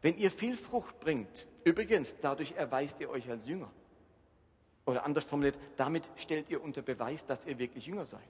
Wenn 0.00 0.16
ihr 0.18 0.30
viel 0.30 0.56
Frucht 0.56 0.98
bringt, 1.00 1.46
übrigens, 1.64 2.16
dadurch 2.20 2.52
erweist 2.52 3.00
ihr 3.00 3.10
euch 3.10 3.30
als 3.30 3.46
Jünger. 3.46 3.70
Oder 4.84 5.04
anders 5.04 5.24
formuliert, 5.24 5.58
damit 5.76 6.08
stellt 6.16 6.50
ihr 6.50 6.62
unter 6.62 6.82
Beweis, 6.82 7.24
dass 7.24 7.46
ihr 7.46 7.58
wirklich 7.58 7.86
Jünger 7.86 8.04
seid. 8.04 8.20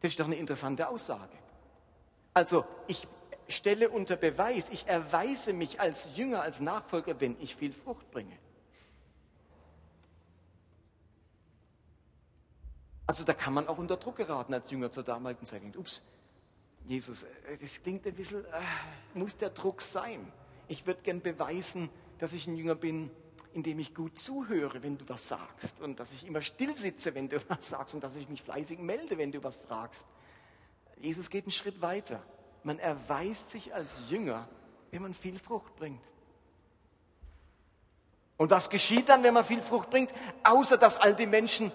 Das 0.00 0.10
ist 0.10 0.18
doch 0.18 0.26
eine 0.26 0.36
interessante 0.36 0.88
Aussage. 0.88 1.36
Also, 2.34 2.64
ich 2.86 3.06
stelle 3.48 3.88
unter 3.88 4.16
Beweis, 4.16 4.64
ich 4.70 4.86
erweise 4.86 5.52
mich 5.52 5.80
als 5.80 6.16
Jünger, 6.16 6.42
als 6.42 6.60
Nachfolger, 6.60 7.20
wenn 7.20 7.36
ich 7.40 7.56
viel 7.56 7.72
Frucht 7.72 8.10
bringe. 8.10 8.36
Also 13.06 13.24
da 13.24 13.32
kann 13.32 13.54
man 13.54 13.66
auch 13.68 13.78
unter 13.78 13.96
Druck 13.96 14.16
geraten 14.16 14.52
als 14.52 14.70
Jünger 14.70 14.90
zur 14.90 15.02
damaligen 15.02 15.46
Zeit. 15.46 15.62
Ups, 15.76 16.02
Jesus, 16.86 17.22
äh, 17.22 17.56
das 17.60 17.82
klingt 17.82 18.06
ein 18.06 18.14
bisschen, 18.14 18.44
äh, 18.44 18.60
muss 19.14 19.36
der 19.36 19.50
Druck 19.50 19.80
sein? 19.80 20.30
Ich 20.68 20.86
würde 20.86 21.02
gern 21.02 21.22
beweisen, 21.22 21.88
dass 22.18 22.34
ich 22.34 22.46
ein 22.46 22.54
Jünger 22.54 22.74
bin, 22.74 23.10
indem 23.54 23.78
ich 23.78 23.94
gut 23.94 24.18
zuhöre, 24.18 24.82
wenn 24.82 24.98
du 24.98 25.08
was 25.08 25.26
sagst 25.26 25.80
und 25.80 25.98
dass 26.00 26.12
ich 26.12 26.26
immer 26.26 26.42
still 26.42 26.76
sitze, 26.76 27.14
wenn 27.14 27.30
du 27.30 27.40
was 27.48 27.70
sagst 27.70 27.94
und 27.94 28.04
dass 28.04 28.14
ich 28.16 28.28
mich 28.28 28.42
fleißig 28.42 28.78
melde, 28.78 29.16
wenn 29.16 29.32
du 29.32 29.42
was 29.42 29.56
fragst. 29.56 30.06
Jesus 31.00 31.30
geht 31.30 31.44
einen 31.44 31.52
Schritt 31.52 31.80
weiter. 31.80 32.22
Man 32.62 32.78
erweist 32.78 33.50
sich 33.50 33.74
als 33.74 34.00
Jünger, 34.08 34.48
wenn 34.90 35.02
man 35.02 35.14
viel 35.14 35.38
Frucht 35.38 35.74
bringt. 35.76 36.02
Und 38.36 38.50
was 38.50 38.70
geschieht 38.70 39.08
dann, 39.08 39.22
wenn 39.22 39.34
man 39.34 39.44
viel 39.44 39.62
Frucht 39.62 39.90
bringt? 39.90 40.12
Außer 40.44 40.76
dass 40.76 40.96
all 40.96 41.14
die 41.14 41.26
Menschen 41.26 41.72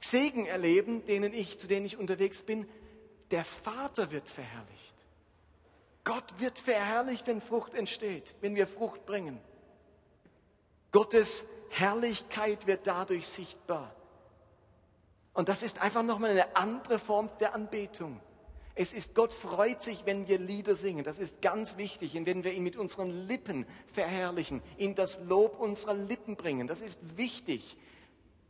Segen 0.00 0.46
erleben, 0.46 1.04
denen 1.06 1.32
ich, 1.32 1.58
zu 1.58 1.66
denen 1.66 1.86
ich 1.86 1.96
unterwegs 1.96 2.42
bin, 2.42 2.68
der 3.30 3.44
Vater 3.44 4.10
wird 4.10 4.28
verherrlicht. 4.28 4.94
Gott 6.04 6.38
wird 6.38 6.58
verherrlicht, 6.58 7.26
wenn 7.26 7.40
Frucht 7.40 7.74
entsteht, 7.74 8.36
wenn 8.40 8.54
wir 8.54 8.68
Frucht 8.68 9.04
bringen. 9.06 9.40
Gottes 10.92 11.46
Herrlichkeit 11.70 12.68
wird 12.68 12.86
dadurch 12.86 13.26
sichtbar. 13.26 13.92
Und 15.34 15.48
das 15.48 15.62
ist 15.62 15.82
einfach 15.82 16.04
nochmal 16.04 16.30
eine 16.30 16.54
andere 16.56 16.98
Form 16.98 17.28
der 17.40 17.54
Anbetung. 17.54 18.20
Es 18.78 18.92
ist, 18.92 19.14
Gott 19.14 19.32
freut 19.32 19.82
sich, 19.82 20.04
wenn 20.04 20.28
wir 20.28 20.38
Lieder 20.38 20.76
singen. 20.76 21.02
Das 21.02 21.18
ist 21.18 21.40
ganz 21.40 21.78
wichtig. 21.78 22.14
Und 22.14 22.26
wenn 22.26 22.44
wir 22.44 22.52
ihn 22.52 22.62
mit 22.62 22.76
unseren 22.76 23.26
Lippen 23.26 23.66
verherrlichen, 23.90 24.62
ihm 24.76 24.94
das 24.94 25.24
Lob 25.24 25.58
unserer 25.58 25.94
Lippen 25.94 26.36
bringen. 26.36 26.66
Das 26.66 26.82
ist 26.82 26.98
wichtig. 27.16 27.78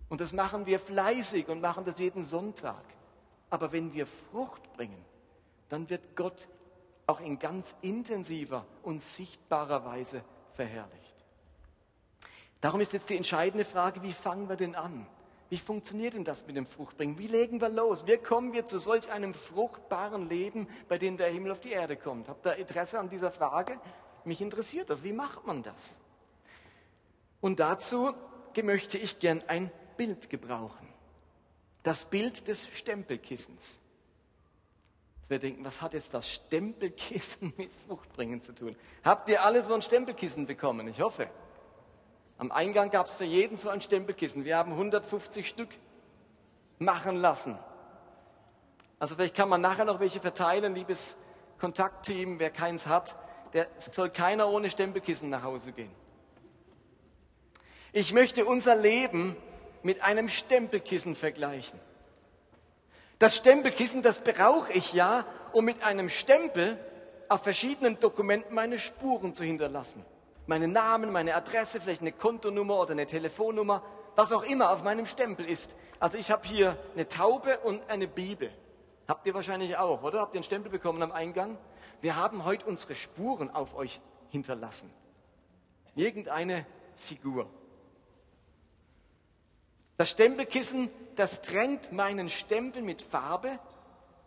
Und 0.08 0.20
das 0.20 0.32
machen 0.32 0.66
wir 0.66 0.80
fleißig 0.80 1.48
und 1.48 1.60
machen 1.60 1.84
das 1.84 2.00
jeden 2.00 2.24
Sonntag. 2.24 2.82
Aber 3.50 3.70
wenn 3.70 3.94
wir 3.94 4.06
Frucht 4.06 4.72
bringen, 4.72 5.04
dann 5.68 5.88
wird 5.88 6.16
Gott 6.16 6.48
auch 7.06 7.20
in 7.20 7.38
ganz 7.38 7.76
intensiver 7.82 8.66
und 8.82 9.00
sichtbarer 9.00 9.84
Weise 9.84 10.24
verherrlicht. 10.54 11.24
Darum 12.60 12.80
ist 12.80 12.92
jetzt 12.92 13.10
die 13.10 13.16
entscheidende 13.16 13.64
Frage, 13.64 14.02
wie 14.02 14.12
fangen 14.12 14.48
wir 14.48 14.56
denn 14.56 14.74
an? 14.74 15.06
Wie 15.48 15.58
funktioniert 15.58 16.14
denn 16.14 16.24
das 16.24 16.46
mit 16.46 16.56
dem 16.56 16.66
Fruchtbringen? 16.66 17.18
Wie 17.18 17.28
legen 17.28 17.60
wir 17.60 17.68
los? 17.68 18.06
Wie 18.06 18.16
kommen 18.16 18.52
wir 18.52 18.66
zu 18.66 18.80
solch 18.80 19.10
einem 19.12 19.32
fruchtbaren 19.32 20.28
Leben, 20.28 20.68
bei 20.88 20.98
dem 20.98 21.16
der 21.16 21.28
Himmel 21.28 21.52
auf 21.52 21.60
die 21.60 21.70
Erde 21.70 21.96
kommt? 21.96 22.28
Habt 22.28 22.46
ihr 22.46 22.56
Interesse 22.56 22.98
an 22.98 23.08
dieser 23.08 23.30
Frage? 23.30 23.78
Mich 24.24 24.40
interessiert 24.40 24.90
das. 24.90 25.04
Wie 25.04 25.12
macht 25.12 25.46
man 25.46 25.62
das? 25.62 26.00
Und 27.40 27.60
dazu 27.60 28.12
möchte 28.60 28.98
ich 28.98 29.20
gern 29.20 29.42
ein 29.46 29.70
Bild 29.96 30.30
gebrauchen. 30.30 30.88
Das 31.82 32.06
Bild 32.06 32.48
des 32.48 32.66
Stempelkissens. 32.68 33.80
Wir 35.28 35.38
denken, 35.38 35.64
was 35.64 35.82
hat 35.82 35.92
jetzt 35.92 36.14
das 36.14 36.28
Stempelkissen 36.28 37.52
mit 37.56 37.70
Fruchtbringen 37.86 38.40
zu 38.40 38.52
tun? 38.52 38.74
Habt 39.04 39.28
ihr 39.28 39.44
alle 39.44 39.62
so 39.62 39.74
ein 39.74 39.82
Stempelkissen 39.82 40.46
bekommen? 40.46 40.88
Ich 40.88 41.00
hoffe. 41.00 41.28
Am 42.38 42.52
Eingang 42.52 42.90
gab 42.90 43.06
es 43.06 43.14
für 43.14 43.24
jeden 43.24 43.56
so 43.56 43.68
ein 43.68 43.80
Stempelkissen. 43.80 44.44
Wir 44.44 44.56
haben 44.56 44.72
150 44.72 45.48
Stück 45.48 45.70
machen 46.78 47.16
lassen. 47.16 47.58
Also 48.98 49.14
vielleicht 49.14 49.34
kann 49.34 49.48
man 49.48 49.60
nachher 49.60 49.84
noch 49.84 50.00
welche 50.00 50.20
verteilen, 50.20 50.74
liebes 50.74 51.16
Kontaktteam, 51.58 52.38
wer 52.38 52.50
keins 52.50 52.86
hat, 52.86 53.16
der 53.52 53.66
soll 53.78 54.10
keiner 54.10 54.48
ohne 54.48 54.70
Stempelkissen 54.70 55.30
nach 55.30 55.42
Hause 55.42 55.72
gehen. 55.72 55.90
Ich 57.92 58.12
möchte 58.12 58.44
unser 58.44 58.76
Leben 58.76 59.36
mit 59.82 60.02
einem 60.02 60.28
Stempelkissen 60.28 61.16
vergleichen. 61.16 61.80
Das 63.18 63.36
Stempelkissen, 63.36 64.02
das 64.02 64.20
brauche 64.20 64.72
ich 64.72 64.92
ja, 64.92 65.24
um 65.52 65.64
mit 65.64 65.82
einem 65.82 66.10
Stempel 66.10 66.78
auf 67.28 67.42
verschiedenen 67.42 67.98
Dokumenten 67.98 68.54
meine 68.54 68.78
Spuren 68.78 69.32
zu 69.32 69.44
hinterlassen. 69.44 70.04
Meinen 70.46 70.72
Namen, 70.72 71.12
meine 71.12 71.34
Adresse, 71.34 71.80
vielleicht 71.80 72.02
eine 72.02 72.12
Kontonummer 72.12 72.78
oder 72.78 72.92
eine 72.92 73.06
Telefonnummer, 73.06 73.82
was 74.14 74.32
auch 74.32 74.42
immer 74.42 74.70
auf 74.70 74.82
meinem 74.82 75.06
Stempel 75.06 75.48
ist. 75.48 75.74
Also 75.98 76.18
ich 76.18 76.30
habe 76.30 76.46
hier 76.46 76.78
eine 76.94 77.08
Taube 77.08 77.58
und 77.60 77.88
eine 77.90 78.06
Bibel. 78.06 78.50
Habt 79.08 79.26
ihr 79.26 79.34
wahrscheinlich 79.34 79.76
auch, 79.76 80.02
oder? 80.02 80.20
Habt 80.20 80.34
ihr 80.34 80.38
einen 80.38 80.44
Stempel 80.44 80.70
bekommen 80.70 81.02
am 81.02 81.12
Eingang? 81.12 81.58
Wir 82.00 82.16
haben 82.16 82.44
heute 82.44 82.66
unsere 82.66 82.94
Spuren 82.94 83.50
auf 83.50 83.74
euch 83.74 84.00
hinterlassen. 84.30 84.92
Irgendeine 85.94 86.66
Figur. 86.96 87.48
Das 89.96 90.10
Stempelkissen, 90.10 90.90
das 91.16 91.42
tränkt 91.42 91.92
meinen 91.92 92.28
Stempel 92.28 92.82
mit 92.82 93.00
Farbe, 93.00 93.58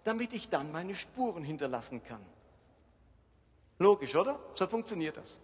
damit 0.03 0.33
ich 0.33 0.49
dann 0.49 0.71
meine 0.71 0.95
Spuren 0.95 1.43
hinterlassen 1.43 2.03
kann. 2.03 2.25
Logisch, 3.77 4.15
oder? 4.15 4.39
So 4.55 4.67
funktioniert 4.67 5.17
das. 5.17 5.39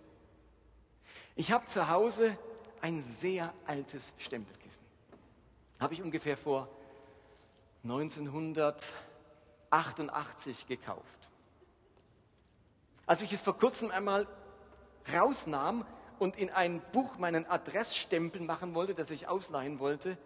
Ich 1.35 1.51
habe 1.51 1.65
zu 1.65 1.89
Hause 1.89 2.37
ein 2.81 3.01
sehr 3.01 3.53
altes 3.65 4.13
Stempelkissen. 4.17 4.85
Habe 5.79 5.93
ich 5.93 6.01
ungefähr 6.01 6.37
vor 6.37 6.69
1988 7.83 10.67
gekauft. 10.67 11.29
Als 13.05 13.21
ich 13.21 13.33
es 13.33 13.41
vor 13.41 13.57
kurzem 13.57 13.91
einmal 13.91 14.25
rausnahm, 15.13 15.85
und 16.19 16.37
in 16.37 16.49
ein 16.49 16.81
Buch 16.91 17.17
meinen 17.17 17.45
Adressstempel 17.45 18.41
machen 18.41 18.73
wollte, 18.73 18.95
das 18.95 19.11
ich 19.11 19.27
ausleihen 19.27 19.79
wollte, 19.79 20.17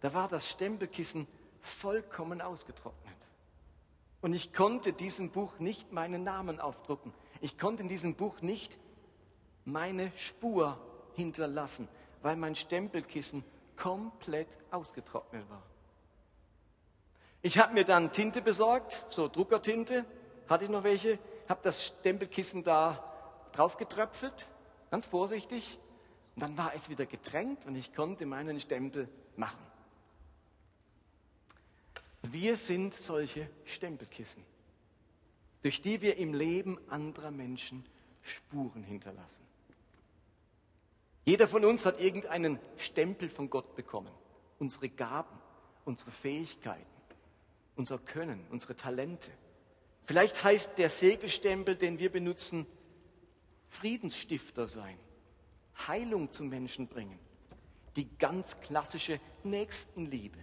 da 0.00 0.14
war 0.14 0.28
das 0.28 0.48
Stempelkissen 0.48 1.26
vollkommen 1.60 2.40
ausgetrocknet. 2.40 3.16
Und 4.20 4.32
ich 4.32 4.52
konnte 4.52 4.92
diesem 4.92 5.30
Buch 5.30 5.58
nicht 5.58 5.92
meinen 5.92 6.24
Namen 6.24 6.60
aufdrucken. 6.60 7.12
Ich 7.40 7.58
konnte 7.58 7.82
in 7.82 7.88
diesem 7.88 8.14
Buch 8.14 8.40
nicht 8.40 8.78
meine 9.68 10.12
Spur 10.16 10.78
hinterlassen, 11.14 11.88
weil 12.22 12.36
mein 12.36 12.56
Stempelkissen 12.56 13.44
komplett 13.76 14.48
ausgetrocknet 14.70 15.48
war. 15.48 15.62
Ich 17.42 17.58
habe 17.58 17.74
mir 17.74 17.84
dann 17.84 18.12
Tinte 18.12 18.42
besorgt, 18.42 19.06
so 19.10 19.28
Druckertinte, 19.28 20.04
hatte 20.48 20.64
ich 20.64 20.70
noch 20.70 20.82
welche, 20.82 21.18
habe 21.48 21.60
das 21.62 21.86
Stempelkissen 21.86 22.64
da 22.64 23.04
draufgetröpfelt, 23.52 24.48
ganz 24.90 25.06
vorsichtig. 25.06 25.78
Und 26.34 26.42
dann 26.42 26.56
war 26.56 26.72
es 26.74 26.88
wieder 26.88 27.06
getränkt 27.06 27.66
und 27.66 27.76
ich 27.76 27.94
konnte 27.94 28.26
meinen 28.26 28.60
Stempel 28.60 29.08
machen. 29.36 29.58
Wir 32.22 32.56
sind 32.56 32.94
solche 32.94 33.48
Stempelkissen, 33.64 34.44
durch 35.62 35.80
die 35.80 36.00
wir 36.00 36.16
im 36.16 36.34
Leben 36.34 36.78
anderer 36.90 37.30
Menschen 37.30 37.84
Spuren 38.22 38.82
hinterlassen. 38.82 39.47
Jeder 41.28 41.46
von 41.46 41.62
uns 41.66 41.84
hat 41.84 42.00
irgendeinen 42.00 42.58
Stempel 42.78 43.28
von 43.28 43.50
Gott 43.50 43.76
bekommen. 43.76 44.10
Unsere 44.58 44.88
Gaben, 44.88 45.38
unsere 45.84 46.10
Fähigkeiten, 46.10 46.86
unser 47.76 47.98
Können, 47.98 48.46
unsere 48.48 48.74
Talente. 48.74 49.30
Vielleicht 50.06 50.42
heißt 50.42 50.78
der 50.78 50.88
Segelstempel, 50.88 51.76
den 51.76 51.98
wir 51.98 52.10
benutzen, 52.10 52.64
Friedensstifter 53.68 54.66
sein, 54.66 54.98
Heilung 55.86 56.32
zu 56.32 56.44
Menschen 56.44 56.88
bringen, 56.88 57.18
die 57.96 58.08
ganz 58.16 58.58
klassische 58.62 59.20
Nächstenliebe, 59.44 60.38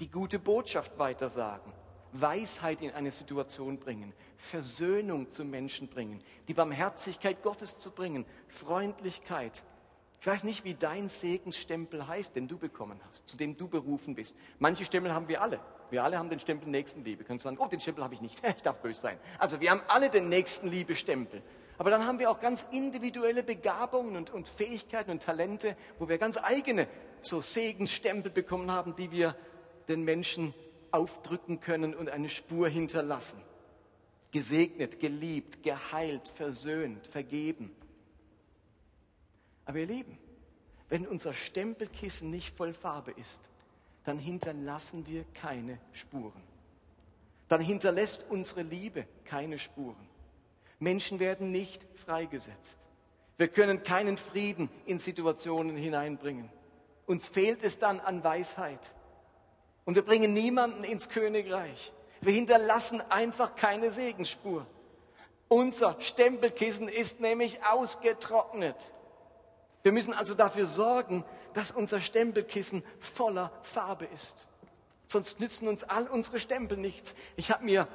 die 0.00 0.10
gute 0.10 0.38
Botschaft 0.38 0.98
weitersagen, 0.98 1.70
Weisheit 2.12 2.80
in 2.80 2.92
eine 2.92 3.10
Situation 3.10 3.78
bringen, 3.78 4.14
Versöhnung 4.38 5.30
zu 5.32 5.44
Menschen 5.44 5.88
bringen, 5.88 6.24
die 6.48 6.54
Barmherzigkeit 6.54 7.42
Gottes 7.42 7.78
zu 7.78 7.90
bringen, 7.90 8.24
Freundlichkeit. 8.48 9.62
Ich 10.20 10.26
weiß 10.26 10.44
nicht, 10.44 10.64
wie 10.64 10.74
dein 10.74 11.08
Segensstempel 11.08 12.06
heißt, 12.08 12.34
den 12.34 12.48
du 12.48 12.58
bekommen 12.58 13.00
hast, 13.08 13.28
zu 13.28 13.36
dem 13.36 13.56
du 13.56 13.68
berufen 13.68 14.14
bist. 14.16 14.36
Manche 14.58 14.84
Stempel 14.84 15.14
haben 15.14 15.28
wir 15.28 15.40
alle. 15.40 15.60
Wir 15.90 16.02
alle 16.02 16.18
haben 16.18 16.28
den 16.28 16.40
Stempel 16.40 16.68
Nächstenliebe. 16.68 17.24
Können 17.24 17.38
sagen, 17.38 17.56
oh, 17.60 17.66
den 17.66 17.80
Stempel 17.80 18.02
habe 18.02 18.14
ich 18.14 18.20
nicht. 18.20 18.40
Ich 18.56 18.62
darf 18.62 18.80
böse 18.80 19.00
sein. 19.00 19.18
Also 19.38 19.60
wir 19.60 19.70
haben 19.70 19.82
alle 19.86 20.10
den 20.10 20.28
Nächstenliebe-Stempel. 20.28 21.42
Aber 21.78 21.90
dann 21.90 22.04
haben 22.04 22.18
wir 22.18 22.30
auch 22.30 22.40
ganz 22.40 22.66
individuelle 22.72 23.44
Begabungen 23.44 24.16
und, 24.16 24.30
und 24.30 24.48
Fähigkeiten 24.48 25.12
und 25.12 25.22
Talente, 25.22 25.76
wo 26.00 26.08
wir 26.08 26.18
ganz 26.18 26.36
eigene 26.36 26.88
so 27.22 27.40
Segensstempel 27.40 28.32
bekommen 28.32 28.72
haben, 28.72 28.96
die 28.96 29.12
wir 29.12 29.36
den 29.86 30.02
Menschen 30.02 30.52
aufdrücken 30.90 31.60
können 31.60 31.94
und 31.94 32.08
eine 32.08 32.28
Spur 32.28 32.68
hinterlassen. 32.68 33.40
Gesegnet, 34.32 34.98
geliebt, 34.98 35.62
geheilt, 35.62 36.28
versöhnt, 36.34 37.06
vergeben. 37.06 37.70
Aber 39.68 39.80
ihr 39.80 39.86
Lieben, 39.86 40.16
wenn 40.88 41.06
unser 41.06 41.34
Stempelkissen 41.34 42.30
nicht 42.30 42.56
voll 42.56 42.72
Farbe 42.72 43.10
ist, 43.10 43.42
dann 44.04 44.18
hinterlassen 44.18 45.06
wir 45.06 45.26
keine 45.34 45.78
Spuren. 45.92 46.42
Dann 47.48 47.60
hinterlässt 47.60 48.24
unsere 48.30 48.62
Liebe 48.62 49.06
keine 49.26 49.58
Spuren. 49.58 50.08
Menschen 50.78 51.20
werden 51.20 51.52
nicht 51.52 51.86
freigesetzt. 52.06 52.78
Wir 53.36 53.48
können 53.48 53.82
keinen 53.82 54.16
Frieden 54.16 54.70
in 54.86 54.98
Situationen 54.98 55.76
hineinbringen. 55.76 56.48
Uns 57.04 57.28
fehlt 57.28 57.62
es 57.62 57.78
dann 57.78 58.00
an 58.00 58.24
Weisheit. 58.24 58.94
Und 59.84 59.96
wir 59.96 60.02
bringen 60.02 60.32
niemanden 60.32 60.82
ins 60.82 61.10
Königreich. 61.10 61.92
Wir 62.22 62.32
hinterlassen 62.32 63.02
einfach 63.10 63.54
keine 63.54 63.92
Segensspur. 63.92 64.66
Unser 65.48 66.00
Stempelkissen 66.00 66.88
ist 66.88 67.20
nämlich 67.20 67.62
ausgetrocknet. 67.66 68.76
Wir 69.88 69.92
müssen 69.94 70.12
also 70.12 70.34
dafür 70.34 70.66
sorgen, 70.66 71.24
dass 71.54 71.70
unser 71.70 71.98
Stempelkissen 72.02 72.82
voller 73.00 73.50
Farbe 73.62 74.04
ist. 74.04 74.46
Sonst 75.06 75.40
nützen 75.40 75.66
uns 75.66 75.82
all 75.82 76.06
unsere 76.08 76.40
Stempel 76.40 76.76
nichts. 76.76 77.14
Ich 77.36 77.50
habe 77.50 77.64
mir, 77.64 77.88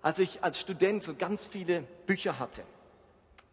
als 0.00 0.18
ich 0.18 0.42
als 0.42 0.58
Student 0.58 1.02
so 1.02 1.14
ganz 1.14 1.46
viele 1.46 1.82
Bücher 2.06 2.38
hatte, 2.38 2.62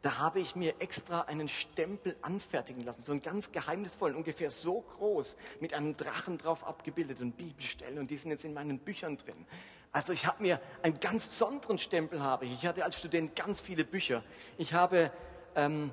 da 0.02 0.18
habe 0.18 0.40
ich 0.40 0.56
mir 0.56 0.76
extra 0.80 1.24
einen 1.24 1.50
Stempel 1.50 2.16
anfertigen 2.22 2.86
lassen, 2.86 3.04
so 3.04 3.12
einen 3.12 3.22
ganz 3.22 3.52
geheimnisvollen, 3.52 4.16
ungefähr 4.16 4.50
so 4.50 4.80
groß, 4.80 5.36
mit 5.60 5.74
einem 5.74 5.98
Drachen 5.98 6.38
drauf 6.38 6.66
abgebildet 6.66 7.20
und 7.20 7.36
Bibelstellen 7.36 8.00
und 8.00 8.12
die 8.12 8.16
sind 8.16 8.32
jetzt 8.32 8.46
in 8.46 8.54
meinen 8.54 8.80
Büchern 8.80 9.18
drin. 9.18 9.46
Also 9.92 10.14
ich 10.14 10.26
habe 10.26 10.42
mir 10.42 10.62
einen 10.84 11.02
ganz 11.02 11.28
besonderen 11.28 11.80
Stempel 11.80 12.22
habe 12.22 12.46
ich. 12.46 12.54
Ich 12.54 12.66
hatte 12.66 12.86
als 12.86 12.98
Student 12.98 13.36
ganz 13.36 13.60
viele 13.60 13.84
Bücher. 13.84 14.24
Ich 14.58 14.74
habe 14.74 15.12
ähm, 15.58 15.92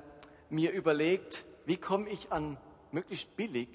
mir 0.51 0.71
überlegt, 0.71 1.45
wie 1.69 1.77
komme 1.77 2.09
ich 2.09 2.33
an 2.33 2.57
möglichst 2.93 3.37
billig, 3.37 3.69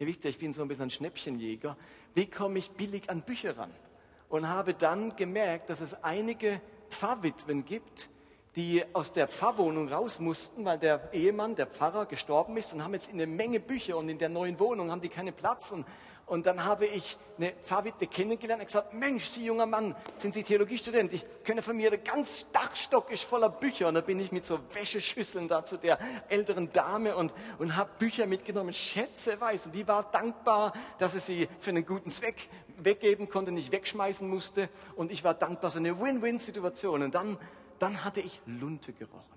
ihr 0.00 0.08
wisst 0.08 0.24
ja, 0.24 0.30
ich 0.30 0.38
bin 0.38 0.52
so 0.52 0.62
ein 0.62 0.68
bisschen 0.68 0.82
ein 0.86 0.90
Schnäppchenjäger, 0.90 1.76
wie 2.14 2.26
komme 2.26 2.58
ich 2.58 2.72
billig 2.72 3.08
an 3.08 3.22
Bücher 3.22 3.56
ran? 3.56 3.70
Und 4.28 4.48
habe 4.48 4.74
dann 4.74 5.14
gemerkt, 5.14 5.70
dass 5.70 5.80
es 5.80 6.02
einige 6.02 6.60
Pfarrwitwen 6.90 7.64
gibt, 7.64 8.10
die 8.56 8.82
aus 8.92 9.12
der 9.12 9.28
Pfarrwohnung 9.28 9.88
raus 9.88 10.18
mussten, 10.18 10.64
weil 10.64 10.78
der 10.78 11.12
Ehemann, 11.12 11.54
der 11.54 11.68
Pfarrer, 11.68 12.06
gestorben 12.06 12.56
ist 12.56 12.72
und 12.72 12.82
haben 12.82 12.94
jetzt 12.94 13.10
eine 13.10 13.28
Menge 13.28 13.60
Bücher 13.60 13.96
und 13.96 14.08
in 14.08 14.18
der 14.18 14.28
neuen 14.28 14.58
Wohnung 14.58 14.90
haben 14.90 15.00
die 15.00 15.08
keinen 15.08 15.32
Platz 15.32 15.70
und 15.70 15.86
und 16.26 16.44
dann 16.44 16.64
habe 16.64 16.86
ich 16.86 17.16
eine 17.38 17.52
Pfarrwitwe 17.52 18.08
kennengelernt 18.08 18.60
und 18.60 18.66
gesagt, 18.66 18.92
Mensch, 18.92 19.26
Sie 19.26 19.44
junger 19.44 19.66
Mann, 19.66 19.94
sind 20.16 20.34
Sie 20.34 20.42
Theologiestudent? 20.42 21.12
Ich 21.12 21.24
kenne 21.44 21.62
von 21.62 21.76
mir, 21.76 21.88
der 21.88 22.00
ganz 22.00 22.50
Dachstock 22.50 23.12
ist 23.12 23.22
voller 23.22 23.48
Bücher. 23.48 23.86
Und 23.86 23.94
da 23.94 24.00
bin 24.00 24.18
ich 24.18 24.32
mit 24.32 24.44
so 24.44 24.58
Wäscheschüsseln 24.72 25.46
da 25.46 25.64
zu 25.64 25.76
der 25.76 26.00
älteren 26.28 26.72
Dame 26.72 27.14
und, 27.14 27.32
und 27.60 27.76
habe 27.76 27.90
Bücher 28.00 28.26
mitgenommen, 28.26 28.74
Schätze 28.74 29.40
weiß. 29.40 29.66
Und 29.66 29.76
die 29.76 29.86
war 29.86 30.02
dankbar, 30.10 30.72
dass 30.98 31.12
sie 31.12 31.20
sie 31.20 31.48
für 31.60 31.70
einen 31.70 31.86
guten 31.86 32.10
Zweck 32.10 32.48
weggeben 32.76 33.28
konnte, 33.28 33.52
nicht 33.52 33.70
wegschmeißen 33.70 34.28
musste. 34.28 34.68
Und 34.96 35.12
ich 35.12 35.22
war 35.22 35.34
dankbar, 35.34 35.70
so 35.70 35.78
eine 35.78 36.00
Win-Win-Situation. 36.00 37.04
Und 37.04 37.14
dann, 37.14 37.38
dann 37.78 38.04
hatte 38.04 38.20
ich 38.20 38.40
Lunte 38.46 38.92
gerochen. 38.92 39.35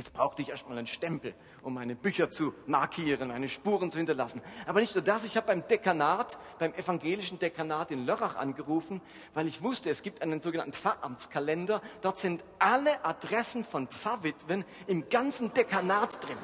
Jetzt 0.00 0.14
brauchte 0.14 0.40
ich 0.40 0.48
erstmal 0.48 0.78
einen 0.78 0.86
Stempel, 0.86 1.34
um 1.60 1.74
meine 1.74 1.94
Bücher 1.94 2.30
zu 2.30 2.54
markieren, 2.64 3.28
meine 3.28 3.50
Spuren 3.50 3.90
zu 3.90 3.98
hinterlassen. 3.98 4.40
Aber 4.66 4.80
nicht 4.80 4.94
nur 4.94 5.04
das, 5.04 5.24
ich 5.24 5.36
habe 5.36 5.48
beim 5.48 5.68
Dekanat, 5.68 6.38
beim 6.58 6.72
evangelischen 6.72 7.38
Dekanat 7.38 7.90
in 7.90 8.06
Lörrach 8.06 8.34
angerufen, 8.36 9.02
weil 9.34 9.46
ich 9.46 9.62
wusste, 9.62 9.90
es 9.90 10.02
gibt 10.02 10.22
einen 10.22 10.40
sogenannten 10.40 10.72
Pfarramtskalender. 10.72 11.82
Dort 12.00 12.16
sind 12.16 12.46
alle 12.58 13.04
Adressen 13.04 13.62
von 13.62 13.88
Pfarrwitwen 13.88 14.64
im 14.86 15.10
ganzen 15.10 15.52
Dekanat 15.52 16.26
drin. 16.26 16.38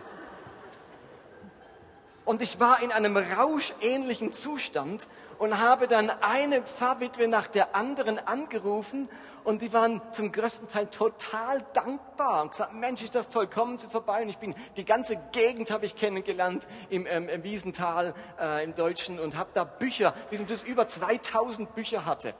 Und 2.27 2.43
ich 2.43 2.61
war 2.61 2.83
in 2.83 2.93
einem 2.93 3.17
rauschähnlichen 3.17 4.33
Zustand 4.33 5.07
und 5.39 5.61
habe 5.61 5.87
dann 5.87 6.11
eine 6.11 6.61
Pfarrwitwe 6.61 7.29
nach 7.29 7.47
der 7.47 7.77
anderen 7.77 8.19
angerufen 8.19 9.09
und 9.45 9.62
die 9.62 9.73
waren 9.73 10.03
zum 10.11 10.33
größten 10.33 10.67
Teil 10.67 10.89
total 10.89 11.65
dankbar 11.73 12.43
und 12.43 12.51
gesagt, 12.51 12.75
Mensch, 12.75 13.05
ist 13.05 13.15
das 13.15 13.29
toll, 13.29 13.47
kommen 13.47 13.79
Sie 13.79 13.87
vorbei. 13.87 14.23
Und 14.23 14.29
ich 14.29 14.39
bin, 14.39 14.57
die 14.77 14.85
ganze 14.85 15.17
Gegend 15.31 15.71
habe 15.71 15.87
ich 15.87 15.95
kennengelernt 15.95 16.67
im, 16.91 17.07
ähm, 17.07 17.29
im 17.29 17.45
Wiesental 17.45 18.12
äh, 18.41 18.65
im 18.65 18.75
Deutschen 18.75 19.21
und 19.21 19.37
habe 19.37 19.51
da 19.55 19.62
Bücher, 19.62 20.15
wie 20.31 20.35
ich 20.35 20.65
über 20.65 20.89
2000 20.89 21.77
Bücher 21.77 22.07
hatte. 22.07 22.35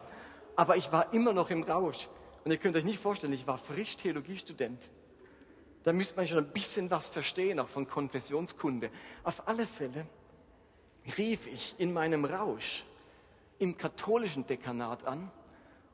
Aber 0.57 0.77
ich 0.77 0.91
war 0.91 1.13
immer 1.13 1.33
noch 1.33 1.51
im 1.51 1.63
Rausch. 1.63 2.09
Und 2.45 2.51
ihr 2.51 2.59
könnt 2.59 2.75
euch 2.75 2.85
nicht 2.85 2.99
vorstellen, 2.99 3.33
ich 3.33 3.47
war 3.47 3.59
frisch 3.59 3.97
Theologiestudent. 3.97 4.91
Da 5.87 5.93
müsste 5.93 6.17
man 6.17 6.27
schon 6.27 6.39
ein 6.39 6.51
bisschen 6.51 6.91
was 6.91 7.07
verstehen, 7.07 7.61
auch 7.61 7.69
von 7.69 7.87
Konfessionskunde. 7.87 8.91
Auf 9.23 9.47
alle 9.47 9.69
Fälle 9.69 10.05
rief 11.17 11.47
ich 11.47 11.77
in 11.79 11.93
meinem 11.93 12.25
Rausch 12.25 12.85
im 13.61 13.77
katholischen 13.77 14.45
Dekanat 14.45 15.07
an 15.07 15.31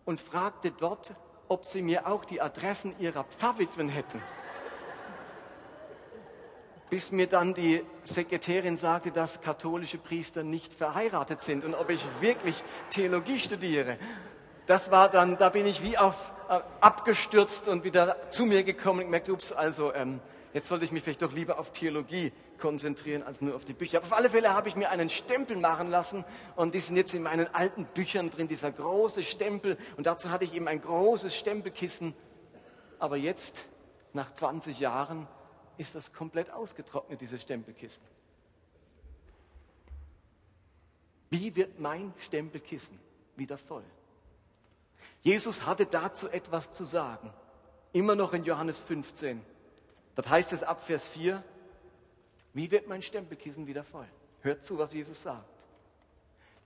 und 0.07 0.19
fragte 0.19 0.71
dort, 0.71 1.15
ob 1.47 1.67
sie 1.67 1.83
mir 1.83 2.07
auch 2.07 2.25
die 2.25 2.41
Adressen 2.41 2.95
ihrer 3.01 3.25
Pfarrwitwen 3.25 3.91
hätten. 3.91 4.23
Bis 6.89 7.13
mir 7.13 7.27
dann 7.27 7.53
die 7.53 7.85
Sekretärin 8.05 8.79
sagte, 8.79 9.11
dass 9.11 9.43
katholische 9.43 9.99
Priester 9.99 10.43
nicht 10.43 10.73
verheiratet 10.73 11.41
sind 11.41 11.67
und 11.67 11.75
ob 11.75 11.91
ich 11.91 12.03
wirklich 12.23 12.65
Theologie 12.89 13.39
studiere. 13.39 13.99
Das 14.73 14.91
war 14.91 15.11
dann, 15.11 15.37
da 15.37 15.51
bin 15.51 15.67
ich 15.67 15.83
wie 15.83 15.99
auf 15.99 16.33
äh, 16.49 16.59
abgestürzt 16.81 17.69
und 17.69 17.85
wieder 17.85 18.17
zu 18.31 18.47
mir 18.47 18.65
gekommen 18.65 19.01
und 19.01 19.05
gemerkt, 19.05 19.29
ups, 19.29 19.53
also 19.53 19.93
ähm, 19.93 20.19
jetzt 20.55 20.67
sollte 20.69 20.87
ich 20.87 20.93
mich 20.93 21.03
vielleicht 21.03 21.21
doch 21.21 21.35
lieber 21.35 21.59
auf 21.59 21.73
Theologie 21.73 22.33
konzentrieren 22.59 23.23
als 23.23 23.43
nur 23.43 23.55
auf 23.55 23.67
die 23.67 23.75
Bücher. 23.75 23.99
Aber 23.99 24.07
auf 24.07 24.15
alle 24.15 24.31
Fälle 24.31 24.55
habe 24.55 24.71
ich 24.71 24.75
mir 24.75 24.89
einen 24.89 25.11
Stempel 25.11 25.59
machen 25.59 25.91
lassen 25.91 26.25
und 26.57 26.75
die 26.75 26.81
sind 26.81 26.97
jetzt 26.97 27.13
in 27.13 27.23
meinen 27.23 27.55
alten 27.55 27.85
Büchern 27.85 28.31
drin, 28.31 28.49
dieser 28.49 28.73
große 28.73 29.23
Stempel. 29.25 29.77
Und 29.99 30.07
dazu 30.07 30.31
hatte 30.31 30.47
ich 30.47 30.55
eben 30.55 30.69
ein 30.69 30.81
großes 30.81 31.37
Stempelkissen. 31.37 32.15
Aber 32.99 33.19
jetzt, 33.19 33.67
nach 34.15 34.35
20 34.35 34.81
Jahren, 34.81 35.29
ist 35.77 35.95
das 35.95 36.15
komplett 36.15 36.51
ausgetrocknet, 36.51 37.21
dieses 37.21 37.43
Stempelkissen. 37.43 38.03
Wie 41.29 41.55
wird 41.57 41.79
mein 41.79 42.15
Stempelkissen 42.17 42.99
wieder 43.37 43.59
voll? 43.59 43.85
Jesus 45.23 45.67
hatte 45.67 45.87
dazu 45.87 46.29
etwas 46.29 46.73
zu 46.73 46.85
sagen. 46.85 47.33
Immer 47.93 48.15
noch 48.15 48.33
in 48.33 48.45
Johannes 48.45 48.81
15. 48.81 49.41
Dort 50.15 50.29
heißt 50.29 50.53
es 50.53 50.63
ab 50.63 50.85
Vers 50.85 51.09
4, 51.09 51.43
wie 52.55 52.71
wird 52.71 52.89
mein 52.89 53.03
Stempelkissen 53.03 53.67
wieder 53.67 53.85
voll? 53.85 54.07
Hört 54.41 54.65
zu, 54.65 54.79
was 54.79 54.93
Jesus 54.93 55.23
sagt. 55.23 55.47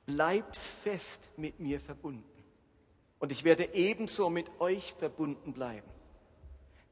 Bleibt 0.06 0.56
fest 0.56 1.30
mit 1.36 1.60
mir 1.60 1.80
verbunden. 1.80 2.24
Und 3.18 3.32
ich 3.32 3.44
werde 3.44 3.74
ebenso 3.74 4.30
mit 4.30 4.50
euch 4.60 4.94
verbunden 4.94 5.52
bleiben. 5.52 5.88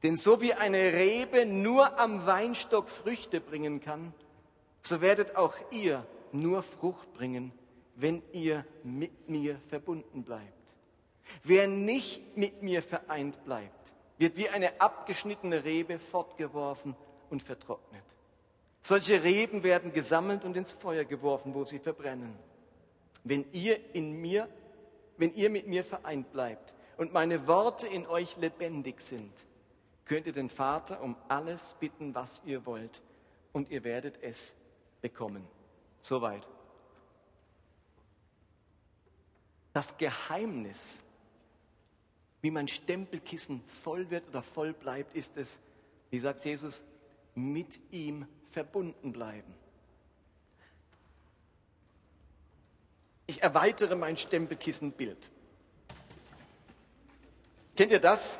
Denn 0.03 0.17
so 0.17 0.41
wie 0.41 0.53
eine 0.53 0.93
Rebe 0.93 1.45
nur 1.45 1.99
am 1.99 2.25
Weinstock 2.25 2.89
Früchte 2.89 3.41
bringen 3.41 3.81
kann, 3.81 4.13
so 4.81 5.01
werdet 5.01 5.35
auch 5.35 5.55
ihr 5.71 6.05
nur 6.31 6.61
Frucht 6.61 7.11
bringen, 7.13 7.51
wenn 7.95 8.21
ihr 8.31 8.65
mit 8.83 9.29
mir 9.29 9.59
verbunden 9.69 10.23
bleibt. 10.23 10.54
Wer 11.43 11.67
nicht 11.67 12.37
mit 12.37 12.61
mir 12.63 12.81
vereint 12.81 13.43
bleibt, 13.43 13.93
wird 14.17 14.37
wie 14.37 14.49
eine 14.49 14.79
abgeschnittene 14.79 15.63
Rebe 15.63 15.99
fortgeworfen 15.99 16.95
und 17.29 17.43
vertrocknet. 17.43 18.03
Solche 18.81 19.23
Reben 19.23 19.63
werden 19.63 19.93
gesammelt 19.93 20.45
und 20.45 20.55
ins 20.55 20.73
Feuer 20.73 21.05
geworfen, 21.05 21.53
wo 21.53 21.65
sie 21.65 21.79
verbrennen. 21.79 22.37
Wenn 23.23 23.45
ihr 23.51 23.79
in 23.95 24.21
mir, 24.21 24.47
wenn 25.17 25.33
ihr 25.33 25.49
mit 25.49 25.67
mir 25.67 25.83
vereint 25.83 26.31
bleibt 26.31 26.75
und 26.97 27.11
meine 27.11 27.47
Worte 27.47 27.87
in 27.87 28.05
euch 28.05 28.37
lebendig 28.37 29.01
sind, 29.01 29.33
könnt 30.05 30.27
ihr 30.27 30.33
den 30.33 30.49
Vater 30.49 31.01
um 31.01 31.15
alles 31.27 31.75
bitten, 31.79 32.13
was 32.13 32.43
ihr 32.45 32.65
wollt, 32.65 33.01
und 33.53 33.71
ihr 33.71 33.83
werdet 33.83 34.21
es 34.21 34.55
bekommen. 35.01 35.47
Soweit. 36.01 36.47
Das 39.73 39.97
Geheimnis, 39.97 41.03
wie 42.45 42.51
mein 42.51 42.67
Stempelkissen 42.67 43.59
voll 43.67 44.11
wird 44.11 44.27
oder 44.27 44.43
voll 44.43 44.73
bleibt, 44.73 45.15
ist 45.15 45.35
es, 45.35 45.59
wie 46.11 46.19
sagt 46.19 46.45
Jesus, 46.45 46.83
mit 47.33 47.79
ihm 47.89 48.27
verbunden 48.51 49.11
bleiben. 49.11 49.51
Ich 53.25 53.41
erweitere 53.41 53.95
mein 53.95 54.15
Stempelkissenbild. 54.15 55.31
Kennt 57.75 57.91
ihr 57.91 57.99
das? 57.99 58.37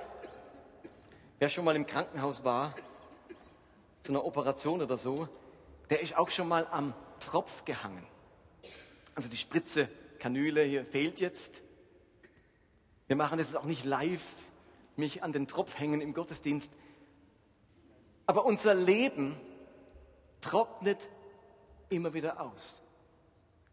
Wer 1.40 1.50
schon 1.50 1.66
mal 1.66 1.76
im 1.76 1.88
Krankenhaus 1.88 2.44
war, 2.44 2.76
zu 4.04 4.12
einer 4.12 4.24
Operation 4.24 4.84
oder 4.84 5.00
so, 5.00 5.28
der 5.90 6.02
ist 6.02 6.16
auch 6.16 6.30
schon 6.30 6.48
mal 6.48 6.68
am 6.68 6.94
Tropf 7.20 7.66
gehangen. 7.66 8.06
Also 9.16 9.30
die 9.30 9.38
Spritze, 9.38 9.90
Kanüle 10.20 10.62
hier 10.62 10.86
fehlt 10.86 11.20
jetzt. 11.20 11.64
Wir 13.08 13.16
machen 13.16 13.38
das 13.38 13.56
auch 13.56 13.66
nicht 13.66 13.86
live, 13.86 14.24
mich 14.96 15.24
an 15.24 15.32
den 15.32 15.48
Tropf 15.48 15.78
hängen 15.78 16.02
im 16.02 16.14
Gottesdienst. 16.14 16.72
Aber 18.26 18.46
unser 18.46 18.74
Leben 18.74 19.36
trocknet 20.42 21.10
immer 21.90 22.14
wieder 22.14 22.42
aus. 22.42 22.82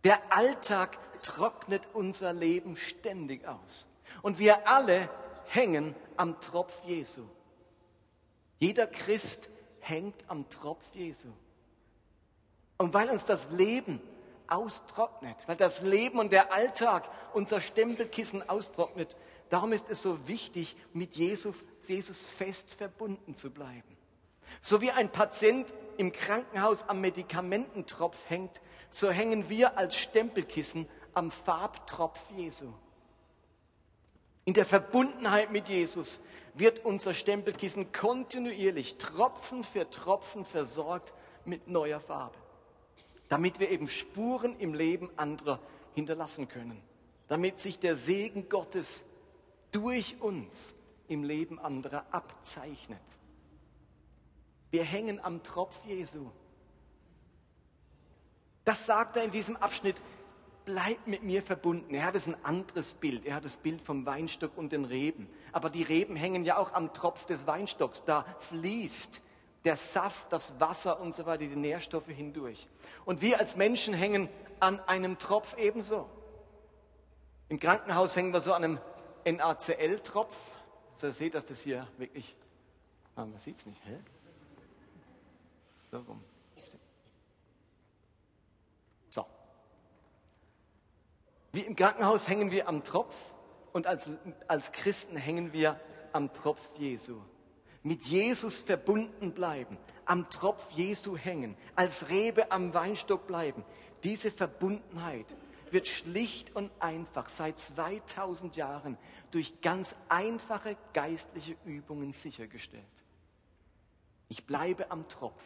Der 0.04 0.32
Alltag 0.32 0.98
trocknet 1.22 1.88
unser 1.94 2.32
Leben 2.32 2.76
ständig 2.76 3.46
aus. 3.46 3.88
Und 4.20 4.38
wir 4.38 4.68
alle 4.68 5.08
hängen 5.46 5.94
am 6.16 6.40
Tropf 6.40 6.84
Jesu. 6.84 7.22
Jeder 8.58 8.86
Christ 8.86 9.48
hängt 9.80 10.28
am 10.28 10.48
Tropf 10.50 10.82
Jesu. 10.94 11.28
Und 12.78 12.94
weil 12.94 13.08
uns 13.10 13.24
das 13.24 13.50
Leben 13.50 14.00
austrocknet, 14.52 15.36
weil 15.46 15.56
das 15.56 15.80
Leben 15.82 16.18
und 16.18 16.32
der 16.32 16.52
Alltag 16.52 17.08
unser 17.32 17.60
Stempelkissen 17.60 18.48
austrocknet, 18.48 19.16
darum 19.50 19.72
ist 19.72 19.88
es 19.88 20.02
so 20.02 20.28
wichtig, 20.28 20.76
mit 20.92 21.16
Jesus, 21.16 21.54
Jesus 21.84 22.24
fest 22.24 22.74
verbunden 22.74 23.34
zu 23.34 23.50
bleiben. 23.50 23.96
So 24.60 24.80
wie 24.80 24.90
ein 24.90 25.10
Patient 25.10 25.72
im 25.96 26.12
Krankenhaus 26.12 26.88
am 26.88 27.00
Medikamententropf 27.00 28.18
hängt, 28.28 28.60
so 28.90 29.10
hängen 29.10 29.48
wir 29.48 29.78
als 29.78 29.96
Stempelkissen 29.96 30.88
am 31.14 31.30
Farbtropf 31.30 32.20
Jesu. 32.36 32.72
In 34.44 34.54
der 34.54 34.66
Verbundenheit 34.66 35.50
mit 35.52 35.68
Jesus 35.68 36.20
wird 36.54 36.84
unser 36.84 37.14
Stempelkissen 37.14 37.92
kontinuierlich 37.92 38.98
Tropfen 38.98 39.64
für 39.64 39.88
Tropfen 39.88 40.44
versorgt 40.44 41.12
mit 41.44 41.68
neuer 41.68 42.00
Farbe, 42.00 42.36
damit 43.32 43.60
wir 43.60 43.70
eben 43.70 43.88
Spuren 43.88 44.54
im 44.58 44.74
Leben 44.74 45.08
anderer 45.16 45.58
hinterlassen 45.94 46.48
können, 46.48 46.78
damit 47.28 47.60
sich 47.60 47.78
der 47.78 47.96
Segen 47.96 48.50
Gottes 48.50 49.06
durch 49.70 50.20
uns 50.20 50.74
im 51.08 51.24
Leben 51.24 51.58
anderer 51.58 52.04
abzeichnet. 52.10 53.00
Wir 54.70 54.84
hängen 54.84 55.18
am 55.18 55.42
Tropf 55.42 55.82
Jesu. 55.86 56.30
Das 58.66 58.84
sagt 58.84 59.16
er 59.16 59.24
in 59.24 59.30
diesem 59.30 59.56
Abschnitt. 59.56 60.02
Bleib 60.66 61.06
mit 61.06 61.22
mir 61.22 61.40
verbunden. 61.40 61.94
Er 61.94 62.04
hat 62.04 62.16
es 62.16 62.26
ein 62.26 62.36
anderes 62.44 62.92
Bild. 62.92 63.24
Er 63.24 63.36
hat 63.36 63.46
das 63.46 63.56
Bild 63.56 63.80
vom 63.80 64.04
Weinstock 64.04 64.58
und 64.58 64.72
den 64.72 64.84
Reben. 64.84 65.26
Aber 65.52 65.70
die 65.70 65.84
Reben 65.84 66.16
hängen 66.16 66.44
ja 66.44 66.58
auch 66.58 66.74
am 66.74 66.92
Tropf 66.92 67.24
des 67.24 67.46
Weinstocks. 67.46 68.04
Da 68.04 68.26
fließt 68.40 69.22
der 69.64 69.76
Saft, 69.76 70.32
das 70.32 70.58
Wasser 70.60 71.00
und 71.00 71.14
so 71.14 71.26
weiter, 71.26 71.46
die 71.46 71.56
Nährstoffe 71.56 72.08
hindurch. 72.08 72.68
Und 73.04 73.20
wir 73.20 73.38
als 73.38 73.56
Menschen 73.56 73.94
hängen 73.94 74.28
an 74.60 74.80
einem 74.80 75.18
Tropf 75.18 75.56
ebenso. 75.56 76.08
Im 77.48 77.60
Krankenhaus 77.60 78.16
hängen 78.16 78.32
wir 78.32 78.40
so 78.40 78.54
an 78.54 78.64
einem 78.64 78.78
NaCl-Tropf. 79.24 80.34
So, 80.96 81.08
ihr 81.08 81.12
seht, 81.12 81.34
dass 81.34 81.46
das 81.46 81.60
hier 81.60 81.86
wirklich, 81.98 82.36
ah, 83.16 83.24
man 83.24 83.38
sieht 83.38 83.56
es 83.56 83.66
nicht, 83.66 83.80
hä? 83.86 83.98
So 85.90 85.98
rum. 85.98 86.24
So. 89.10 89.26
Wie 91.52 91.60
im 91.60 91.76
Krankenhaus 91.76 92.26
hängen 92.28 92.50
wir 92.50 92.68
am 92.68 92.82
Tropf 92.82 93.14
und 93.72 93.86
als, 93.86 94.08
als 94.48 94.72
Christen 94.72 95.16
hängen 95.16 95.52
wir 95.52 95.78
am 96.12 96.32
Tropf 96.32 96.70
Jesu. 96.78 97.20
Mit 97.82 98.04
Jesus 98.04 98.60
verbunden 98.60 99.32
bleiben, 99.32 99.76
am 100.04 100.30
Tropf 100.30 100.70
Jesu 100.72 101.16
hängen, 101.16 101.56
als 101.74 102.08
Rebe 102.08 102.52
am 102.52 102.74
Weinstock 102.74 103.26
bleiben. 103.26 103.64
Diese 104.04 104.30
Verbundenheit 104.30 105.26
wird 105.70 105.88
schlicht 105.88 106.54
und 106.54 106.70
einfach 106.80 107.28
seit 107.28 107.58
2000 107.58 108.56
Jahren 108.56 108.98
durch 109.30 109.60
ganz 109.62 109.96
einfache 110.08 110.76
geistliche 110.92 111.56
Übungen 111.64 112.12
sichergestellt. 112.12 112.84
Ich 114.28 114.46
bleibe 114.46 114.90
am 114.90 115.08
Tropf 115.08 115.42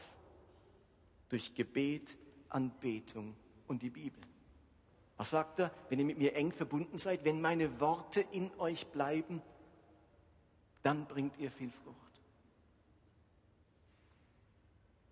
durch 1.28 1.54
Gebet, 1.54 2.16
Anbetung 2.50 3.34
und 3.66 3.82
die 3.82 3.90
Bibel. 3.90 4.20
Was 5.16 5.30
sagt 5.30 5.58
er? 5.60 5.70
Wenn 5.88 5.98
ihr 5.98 6.04
mit 6.04 6.18
mir 6.18 6.34
eng 6.34 6.52
verbunden 6.52 6.98
seid, 6.98 7.24
wenn 7.24 7.40
meine 7.40 7.80
Worte 7.80 8.20
in 8.32 8.50
euch 8.58 8.86
bleiben, 8.88 9.42
dann 10.82 11.06
bringt 11.06 11.38
ihr 11.38 11.50
viel 11.50 11.70
Frucht. 11.70 12.05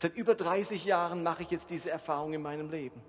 Seit 0.04 0.16
über 0.16 0.34
30 0.34 0.84
Jahren 0.84 1.22
mache 1.22 1.44
ich 1.44 1.50
jetzt 1.50 1.70
diese 1.70 1.90
Erfahrung 1.90 2.34
in 2.34 2.42
meinem 2.42 2.70
Leben. 2.70 3.00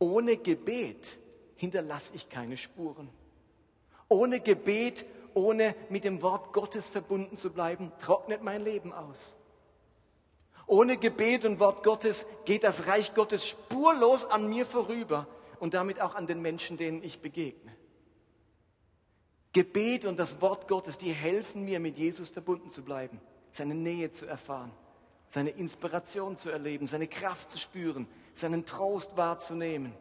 Ohne 0.00 0.36
Gebet 0.36 1.20
hinterlasse 1.54 2.10
ich 2.12 2.28
keine 2.28 2.56
Spuren. 2.56 3.08
Ohne 4.08 4.40
Gebet, 4.40 5.06
ohne 5.32 5.76
mit 5.88 6.02
dem 6.02 6.22
Wort 6.22 6.52
Gottes 6.52 6.88
verbunden 6.88 7.36
zu 7.36 7.52
bleiben, 7.52 7.92
trocknet 8.00 8.42
mein 8.42 8.64
Leben 8.64 8.92
aus. 8.92 9.38
Ohne 10.66 10.96
Gebet 10.96 11.44
und 11.44 11.60
Wort 11.60 11.84
Gottes 11.84 12.26
geht 12.46 12.64
das 12.64 12.88
Reich 12.88 13.14
Gottes 13.14 13.46
spurlos 13.46 14.24
an 14.24 14.50
mir 14.50 14.66
vorüber 14.66 15.28
und 15.60 15.72
damit 15.72 16.00
auch 16.00 16.16
an 16.16 16.26
den 16.26 16.42
Menschen, 16.42 16.76
denen 16.76 17.00
ich 17.04 17.20
begegne. 17.20 17.76
Gebet 19.52 20.04
und 20.04 20.18
das 20.18 20.40
Wort 20.40 20.66
Gottes, 20.66 20.98
die 20.98 21.12
helfen 21.12 21.64
mir, 21.64 21.78
mit 21.78 21.96
Jesus 21.96 22.30
verbunden 22.30 22.70
zu 22.70 22.82
bleiben, 22.82 23.20
seine 23.52 23.76
Nähe 23.76 24.10
zu 24.10 24.26
erfahren, 24.26 24.72
seine 25.28 25.50
Inspiration 25.50 26.36
zu 26.36 26.50
erleben, 26.50 26.86
seine 26.86 27.08
Kraft 27.08 27.50
zu 27.50 27.58
spüren, 27.58 28.06
seinen 28.34 28.66
Trost 28.66 29.16
wahrzunehmen 29.16 29.92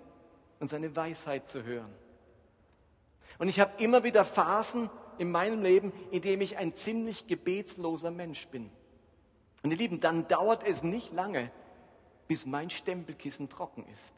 und 0.60 0.68
seine 0.68 0.96
Weisheit 0.96 1.48
zu 1.48 1.64
hören. 1.64 1.94
Und 3.38 3.50
ich 3.50 3.60
habe 3.60 3.82
immer 3.84 4.04
wieder 4.04 4.24
Phasen 4.24 4.90
in 5.18 5.32
meinem 5.32 5.62
Leben, 5.62 5.92
in 6.12 6.22
denen 6.22 6.42
ich 6.42 6.58
ein 6.58 6.76
ziemlich 6.76 7.28
gebetsloser 7.28 8.12
Mensch 8.12 8.48
bin. 8.48 8.70
Und 9.64 9.72
ihr 9.72 9.78
Lieben, 9.78 10.00
dann 10.00 10.28
dauert 10.28 10.64
es 10.64 10.84
nicht 10.84 11.14
lange, 11.14 11.52
bis 12.28 12.46
mein 12.46 12.70
Stempelkissen 12.70 13.50
trocken 13.50 13.86
ist. 13.94 14.14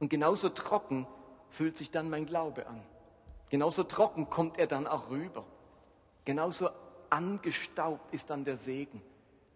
Und 0.00 0.08
genauso 0.08 0.48
trocken 0.48 1.06
fühlt 1.50 1.76
sich 1.76 1.90
dann 1.90 2.10
mein 2.10 2.26
Glaube 2.26 2.66
an. 2.66 2.82
Genauso 3.50 3.82
trocken 3.84 4.28
kommt 4.28 4.58
er 4.58 4.66
dann 4.66 4.86
auch 4.86 5.10
rüber. 5.10 5.44
Genauso 6.24 6.68
angestaubt 7.10 8.12
ist 8.12 8.30
dann 8.30 8.44
der 8.44 8.56
Segen, 8.56 9.02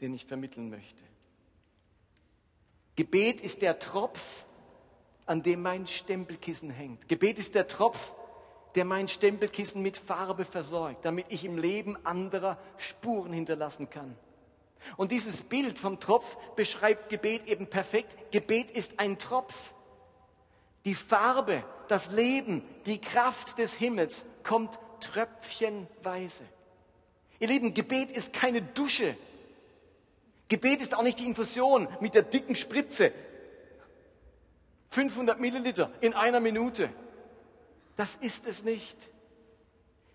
den 0.00 0.14
ich 0.14 0.26
vermitteln 0.26 0.70
möchte. 0.70 1.02
Gebet 2.96 3.40
ist 3.40 3.62
der 3.62 3.78
Tropf, 3.78 4.46
an 5.26 5.42
dem 5.42 5.62
mein 5.62 5.86
Stempelkissen 5.86 6.70
hängt. 6.70 7.08
Gebet 7.08 7.38
ist 7.38 7.54
der 7.54 7.68
Tropf, 7.68 8.14
der 8.74 8.84
mein 8.84 9.08
Stempelkissen 9.08 9.82
mit 9.82 9.96
Farbe 9.96 10.44
versorgt, 10.44 11.04
damit 11.04 11.26
ich 11.28 11.44
im 11.44 11.58
Leben 11.58 11.96
anderer 12.04 12.58
Spuren 12.78 13.32
hinterlassen 13.32 13.88
kann. 13.90 14.16
Und 14.96 15.12
dieses 15.12 15.42
Bild 15.42 15.78
vom 15.78 16.00
Tropf 16.00 16.36
beschreibt 16.56 17.08
Gebet 17.08 17.46
eben 17.46 17.68
perfekt. 17.68 18.16
Gebet 18.32 18.70
ist 18.70 18.98
ein 18.98 19.18
Tropf. 19.18 19.74
Die 20.84 20.94
Farbe, 20.94 21.62
das 21.88 22.10
Leben, 22.10 22.62
die 22.86 23.00
Kraft 23.00 23.58
des 23.58 23.74
Himmels 23.74 24.24
kommt 24.42 24.78
tröpfchenweise. 25.00 26.44
Ihr 27.42 27.48
Lieben, 27.48 27.74
Gebet 27.74 28.12
ist 28.12 28.32
keine 28.32 28.62
Dusche. 28.62 29.16
Gebet 30.46 30.80
ist 30.80 30.94
auch 30.94 31.02
nicht 31.02 31.18
die 31.18 31.26
Infusion 31.26 31.88
mit 32.00 32.14
der 32.14 32.22
dicken 32.22 32.54
Spritze. 32.54 33.12
500 34.90 35.40
Milliliter 35.40 35.90
in 36.00 36.14
einer 36.14 36.38
Minute. 36.38 36.88
Das 37.96 38.14
ist 38.14 38.46
es 38.46 38.62
nicht. 38.62 38.96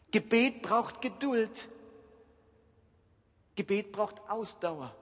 Gebet 0.10 0.62
braucht 0.62 1.02
Geduld. 1.02 1.68
Gebet 3.58 3.92
braucht 3.92 4.22
Ausdauer. 4.30 4.96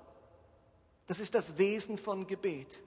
Das 1.06 1.20
ist 1.20 1.36
das 1.36 1.60
Wesen 1.60 2.00
von 2.00 2.26
Gebet. 2.26 2.82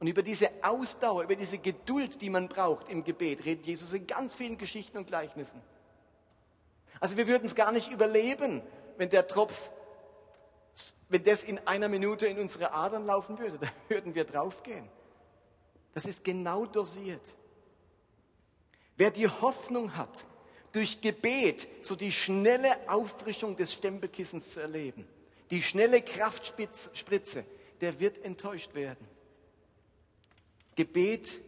Und 0.00 0.06
über 0.06 0.22
diese 0.22 0.48
Ausdauer, 0.62 1.24
über 1.24 1.36
diese 1.36 1.58
Geduld, 1.58 2.22
die 2.22 2.30
man 2.30 2.48
braucht 2.48 2.88
im 2.88 3.04
Gebet, 3.04 3.44
redet 3.44 3.66
Jesus 3.66 3.92
in 3.92 4.06
ganz 4.06 4.34
vielen 4.34 4.56
Geschichten 4.56 4.96
und 4.96 5.06
Gleichnissen. 5.06 5.60
Also 7.00 7.16
wir 7.16 7.26
würden 7.26 7.44
es 7.44 7.54
gar 7.54 7.72
nicht 7.72 7.90
überleben, 7.90 8.62
wenn 8.96 9.10
der 9.10 9.26
Tropf, 9.26 9.70
wenn 11.08 11.22
das 11.22 11.44
in 11.44 11.58
einer 11.66 11.88
Minute 11.88 12.26
in 12.26 12.38
unsere 12.38 12.72
Adern 12.72 13.06
laufen 13.06 13.38
würde, 13.38 13.58
da 13.58 13.68
würden 13.88 14.14
wir 14.14 14.24
draufgehen. 14.24 14.88
Das 15.94 16.06
ist 16.06 16.24
genau 16.24 16.66
dosiert. 16.66 17.36
Wer 18.96 19.10
die 19.10 19.28
Hoffnung 19.28 19.96
hat, 19.96 20.26
durch 20.72 21.00
Gebet 21.00 21.68
so 21.82 21.96
die 21.96 22.12
schnelle 22.12 22.76
Auffrischung 22.88 23.56
des 23.56 23.72
Stempelkissens 23.72 24.50
zu 24.50 24.60
erleben, 24.60 25.06
die 25.50 25.62
schnelle 25.62 26.02
Kraftspritze, 26.02 27.44
der 27.80 28.00
wird 28.00 28.24
enttäuscht 28.24 28.74
werden. 28.74 29.08
Gebet 30.76 31.40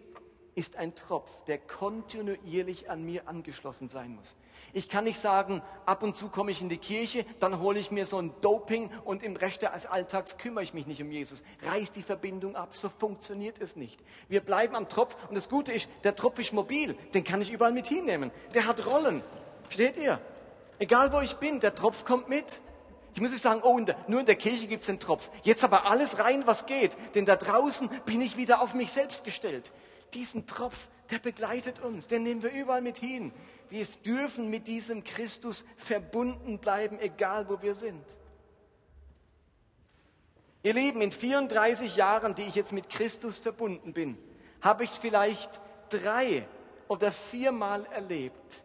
ist 0.55 0.77
ein 0.77 0.95
Tropf, 0.95 1.31
der 1.47 1.59
kontinuierlich 1.59 2.91
an 2.91 3.05
mir 3.05 3.29
angeschlossen 3.29 3.89
sein 3.89 4.15
muss. 4.15 4.35
Ich 4.73 4.89
kann 4.89 5.05
nicht 5.05 5.19
sagen, 5.19 5.63
ab 5.85 6.03
und 6.03 6.15
zu 6.15 6.29
komme 6.29 6.53
ich 6.53 6.61
in 6.63 6.69
die 6.69 6.79
Kirche, 6.79 7.25
dann 7.41 7.59
hole 7.59 7.79
ich 7.81 7.91
mir 7.91 8.07
so 8.07 8.19
ein 8.19 8.33
Doping 8.41 8.91
und 9.05 9.23
im 9.23 9.35
Rest 9.35 9.63
des 9.63 9.87
Alltags 9.87 10.39
kümmere 10.39 10.63
ich 10.63 10.75
mich 10.75 10.87
nicht 10.87 11.03
um 11.03 11.11
Jesus. 11.11 11.43
Reiß 11.63 11.91
die 11.93 12.03
Verbindung 12.03 12.55
ab, 12.55 12.77
so 12.77 12.89
funktioniert 12.89 13.61
es 13.61 13.75
nicht. 13.75 14.01
Wir 14.29 14.41
bleiben 14.41 14.77
am 14.77 14.89
Tropf 14.89 15.17
und 15.29 15.35
das 15.35 15.49
Gute 15.49 15.73
ist, 15.73 15.89
der 16.05 16.15
Tropf 16.15 16.39
ist 16.39 16.53
mobil, 16.53 16.95
den 17.15 17.25
kann 17.25 17.43
ich 17.43 17.51
überall 17.51 17.73
mit 17.73 17.87
hinnehmen. 17.87 18.31
Der 18.55 18.67
hat 18.67 18.87
Rollen. 18.87 19.23
Steht 19.71 19.97
ihr? 19.97 20.21
Egal 20.79 21.13
wo 21.13 21.21
ich 21.21 21.35
bin, 21.37 21.61
der 21.61 21.75
Tropf 21.75 22.05
kommt 22.05 22.29
mit. 22.29 22.61
Ich 23.15 23.21
muss 23.21 23.33
nicht 23.33 23.43
sagen, 23.43 23.61
oh, 23.65 23.77
in 23.77 23.87
der, 23.87 23.97
nur 24.07 24.21
in 24.21 24.27
der 24.27 24.37
Kirche 24.37 24.69
gibt 24.69 24.83
es 24.83 24.87
den 24.87 25.01
Tropf. 25.01 25.31
Jetzt 25.43 25.65
aber 25.65 25.91
alles 25.91 26.21
rein, 26.21 26.47
was 26.47 26.67
geht. 26.67 26.97
Denn 27.15 27.27
da 27.27 27.35
draußen 27.35 27.91
bin 28.07 28.23
ich 28.23 28.37
wieder 28.37 28.63
auf 28.63 28.75
mich 28.75 28.93
selbst 28.93 29.25
gestellt. 29.25 29.73
Diesen 30.15 30.47
Tropf, 30.47 30.89
der 31.11 31.19
begleitet 31.19 31.81
uns, 31.81 32.07
den 32.07 32.23
nehmen 32.23 32.43
wir 32.43 32.53
überall 32.53 32.83
mit 32.83 32.97
hin. 32.97 33.33
Wir 33.69 33.85
dürfen 34.05 34.51
mit 34.51 34.67
diesem 34.67 35.05
Christus 35.05 35.65
verbunden 35.79 36.59
bleiben, 36.59 36.99
egal 36.99 37.49
wo 37.49 37.63
wir 37.63 37.75
sind. 37.75 38.05
Ihr 40.63 40.75
Lieben, 40.75 41.01
in 41.01 41.13
34 41.13 41.97
Jahren, 41.97 42.35
die 42.35 42.43
ich 42.43 42.55
jetzt 42.55 42.73
mit 42.73 42.91
Christus 42.91 43.39
verbunden 43.39 43.93
bin, 43.93 44.19
habe 44.61 44.85
ich 44.85 44.91
vielleicht 44.91 45.61
drei 45.89 46.47
oder 46.89 47.13
viermal 47.13 47.87
erlebt, 47.87 48.63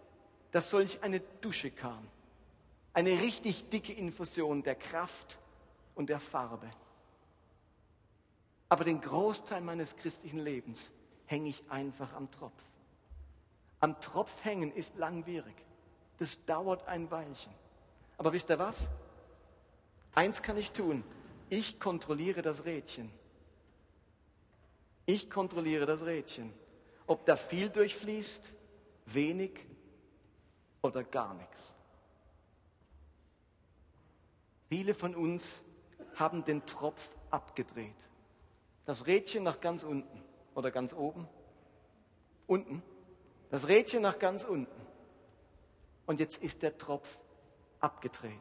dass 0.52 0.70
solch 0.70 1.04
eine 1.04 1.22
Dusche 1.42 1.72
kam. 1.72 2.06
Eine 2.94 3.22
richtig 3.22 3.70
dicke 3.70 3.94
Infusion 3.94 4.64
der 4.64 4.76
Kraft 4.76 5.38
und 5.96 6.10
der 6.10 6.20
Farbe. 6.20 6.70
Aber 8.68 8.84
den 8.84 9.00
Großteil 9.00 9.62
meines 9.62 9.96
christlichen 9.96 10.40
Lebens 10.40 10.92
hänge 11.26 11.50
ich 11.50 11.64
einfach 11.70 12.14
am 12.14 12.30
Tropf. 12.32 12.62
Am 13.80 14.00
Tropf 14.00 14.44
hängen 14.44 14.72
ist 14.72 14.98
langwierig. 14.98 15.56
Das 16.18 16.46
dauert 16.46 16.88
ein 16.88 17.12
Weilchen. 17.12 17.54
Aber 18.18 18.32
wisst 18.34 18.50
ihr 18.50 18.60
was? 18.60 18.90
Eins 20.14 20.42
kann 20.42 20.58
ich 20.58 20.72
tun. 20.72 21.04
Ich 21.50 21.80
kontrolliere 21.80 22.42
das 22.42 22.66
Rädchen. 22.66 23.12
Ich 25.06 25.30
kontrolliere 25.30 25.86
das 25.86 26.06
Rädchen. 26.06 26.52
Ob 27.06 27.26
da 27.26 27.36
viel 27.36 27.70
durchfließt, 27.70 28.52
wenig 29.08 29.60
oder 30.82 31.04
gar 31.04 31.34
nichts. 31.36 31.76
Viele 34.70 34.96
von 34.96 35.14
uns 35.14 35.64
haben 36.16 36.44
den 36.44 36.66
Tropf 36.66 37.10
abgedreht. 37.30 37.94
Das 38.86 39.06
Rädchen 39.06 39.44
nach 39.44 39.62
ganz 39.62 39.84
unten 39.84 40.25
oder 40.56 40.72
ganz 40.72 40.94
oben. 40.94 41.28
Unten 42.48 42.82
das 43.50 43.68
Rädchen 43.68 44.02
nach 44.02 44.20
ganz 44.20 44.44
unten. 44.44 44.82
Und 46.06 46.20
jetzt 46.20 46.44
ist 46.44 46.62
der 46.62 46.78
Tropf 46.78 47.08
abgedreht. 47.80 48.34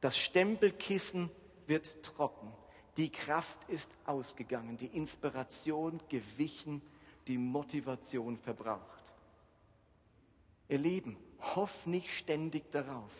Das 0.00 0.16
Stempelkissen 0.16 1.30
wird 1.66 2.02
trocken. 2.02 2.52
Die 2.96 3.10
Kraft 3.10 3.56
ist 3.68 3.90
ausgegangen, 4.04 4.76
die 4.76 4.88
Inspiration 4.88 6.00
gewichen, 6.08 6.82
die 7.26 7.38
Motivation 7.38 8.36
verbraucht. 8.36 9.04
Ihr 10.68 10.78
Lieben, 10.78 11.16
hoff 11.54 11.86
nicht 11.86 12.10
ständig 12.10 12.70
darauf, 12.70 13.12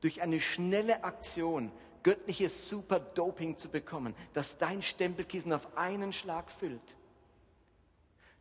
durch 0.00 0.20
eine 0.20 0.40
schnelle 0.40 1.04
Aktion 1.04 1.70
göttliches 2.02 2.68
Superdoping 2.68 3.56
zu 3.56 3.68
bekommen, 3.68 4.14
das 4.32 4.58
dein 4.58 4.82
Stempelkissen 4.82 5.52
auf 5.52 5.76
einen 5.76 6.12
Schlag 6.12 6.50
füllt. 6.50 6.96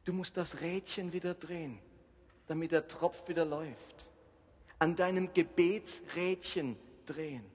Du 0.05 0.13
musst 0.13 0.37
das 0.37 0.61
Rädchen 0.61 1.11
wieder 1.11 1.33
drehen 1.33 1.79
damit 2.47 2.71
der 2.71 2.87
Tropf 2.87 3.27
wieder 3.27 3.45
läuft. 3.45 4.09
An 4.79 4.95
deinem 4.95 5.33
Gebetsrädchen 5.33 6.77
drehen. 7.05 7.45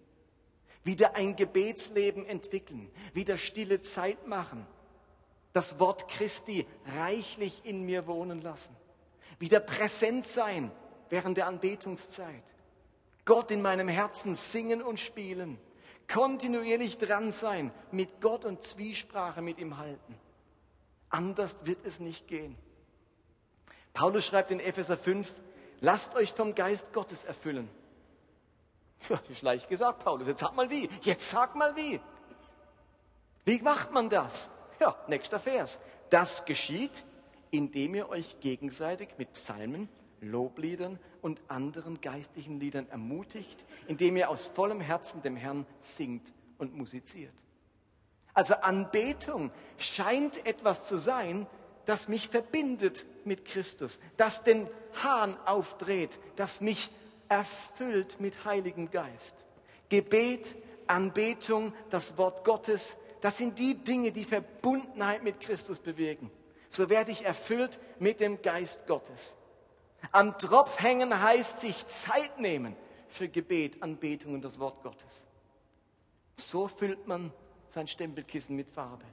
Wieder 0.84 1.14
ein 1.14 1.36
Gebetsleben 1.36 2.24
entwickeln. 2.24 2.90
Wieder 3.12 3.36
stille 3.36 3.82
Zeit 3.82 4.26
machen. 4.26 4.66
Das 5.52 5.78
Wort 5.78 6.08
Christi 6.08 6.66
reichlich 6.96 7.62
in 7.64 7.84
mir 7.84 8.06
wohnen 8.06 8.40
lassen. 8.40 8.74
Wieder 9.38 9.60
präsent 9.60 10.26
sein 10.26 10.70
während 11.08 11.36
der 11.36 11.46
Anbetungszeit. 11.46 12.44
Gott 13.24 13.50
in 13.50 13.60
meinem 13.60 13.88
Herzen 13.88 14.34
singen 14.34 14.82
und 14.82 14.98
spielen. 14.98 15.58
Kontinuierlich 16.08 16.98
dran 16.98 17.32
sein 17.32 17.70
mit 17.92 18.20
Gott 18.20 18.44
und 18.44 18.62
Zwiesprache 18.62 19.42
mit 19.42 19.58
ihm 19.58 19.76
halten. 19.76 20.18
Anders 21.10 21.56
wird 21.64 21.84
es 21.84 22.00
nicht 22.00 22.28
gehen. 22.28 22.56
Paulus 23.92 24.24
schreibt 24.24 24.50
in 24.50 24.60
Epheser 24.60 24.96
5, 24.96 25.30
lasst 25.80 26.14
euch 26.14 26.32
vom 26.32 26.54
Geist 26.54 26.92
Gottes 26.92 27.24
erfüllen. 27.24 27.68
Ja, 29.08 29.20
ist 29.28 29.42
leicht 29.42 29.68
gesagt, 29.68 30.04
Paulus. 30.04 30.26
Jetzt 30.26 30.40
sag 30.40 30.54
mal 30.54 30.70
wie. 30.70 30.88
Jetzt 31.02 31.30
sag 31.30 31.56
mal 31.56 31.74
wie. 31.74 32.00
Wie 33.44 33.60
macht 33.62 33.92
man 33.92 34.08
das? 34.08 34.50
Ja, 34.78 34.96
nächster 35.08 35.40
Vers. 35.40 35.80
Das 36.10 36.44
geschieht, 36.44 37.04
indem 37.50 37.94
ihr 37.94 38.08
euch 38.08 38.40
gegenseitig 38.40 39.08
mit 39.18 39.32
Psalmen, 39.32 39.88
Lobliedern 40.20 40.98
und 41.22 41.40
anderen 41.48 42.00
geistlichen 42.00 42.60
Liedern 42.60 42.88
ermutigt, 42.90 43.64
indem 43.88 44.16
ihr 44.16 44.28
aus 44.28 44.46
vollem 44.46 44.80
Herzen 44.80 45.22
dem 45.22 45.36
Herrn 45.36 45.66
singt 45.80 46.32
und 46.58 46.76
musiziert. 46.76 47.34
Also 48.34 48.54
Anbetung 48.54 49.50
scheint 49.78 50.44
etwas 50.46 50.84
zu 50.84 50.98
sein, 50.98 51.46
das 51.86 52.08
mich 52.08 52.28
verbindet 52.28 53.06
mit 53.24 53.44
Christus, 53.44 54.00
das 54.16 54.44
den 54.44 54.68
Hahn 55.02 55.36
aufdreht, 55.46 56.18
das 56.36 56.60
mich 56.60 56.90
erfüllt 57.28 58.20
mit 58.20 58.44
Heiligem 58.44 58.90
Geist. 58.90 59.34
Gebet, 59.88 60.54
Anbetung, 60.86 61.72
das 61.88 62.16
Wort 62.18 62.44
Gottes, 62.44 62.96
das 63.20 63.36
sind 63.38 63.58
die 63.58 63.74
Dinge, 63.74 64.12
die 64.12 64.24
Verbundenheit 64.24 65.22
mit 65.22 65.40
Christus 65.40 65.78
bewirken. 65.78 66.30
So 66.70 66.88
werde 66.88 67.10
ich 67.10 67.24
erfüllt 67.24 67.80
mit 67.98 68.20
dem 68.20 68.40
Geist 68.42 68.86
Gottes. 68.86 69.36
Am 70.12 70.38
Tropf 70.38 70.80
hängen 70.80 71.20
heißt 71.20 71.60
sich 71.60 71.86
Zeit 71.88 72.38
nehmen 72.38 72.76
für 73.08 73.28
Gebet, 73.28 73.82
Anbetung 73.82 74.34
und 74.34 74.42
das 74.42 74.58
Wort 74.58 74.82
Gottes. 74.82 75.26
So 76.36 76.68
füllt 76.68 77.06
man 77.06 77.32
sein 77.72 77.88
Stempelkissen 77.88 78.56
mit 78.56 78.68
Farbe. 78.68 79.04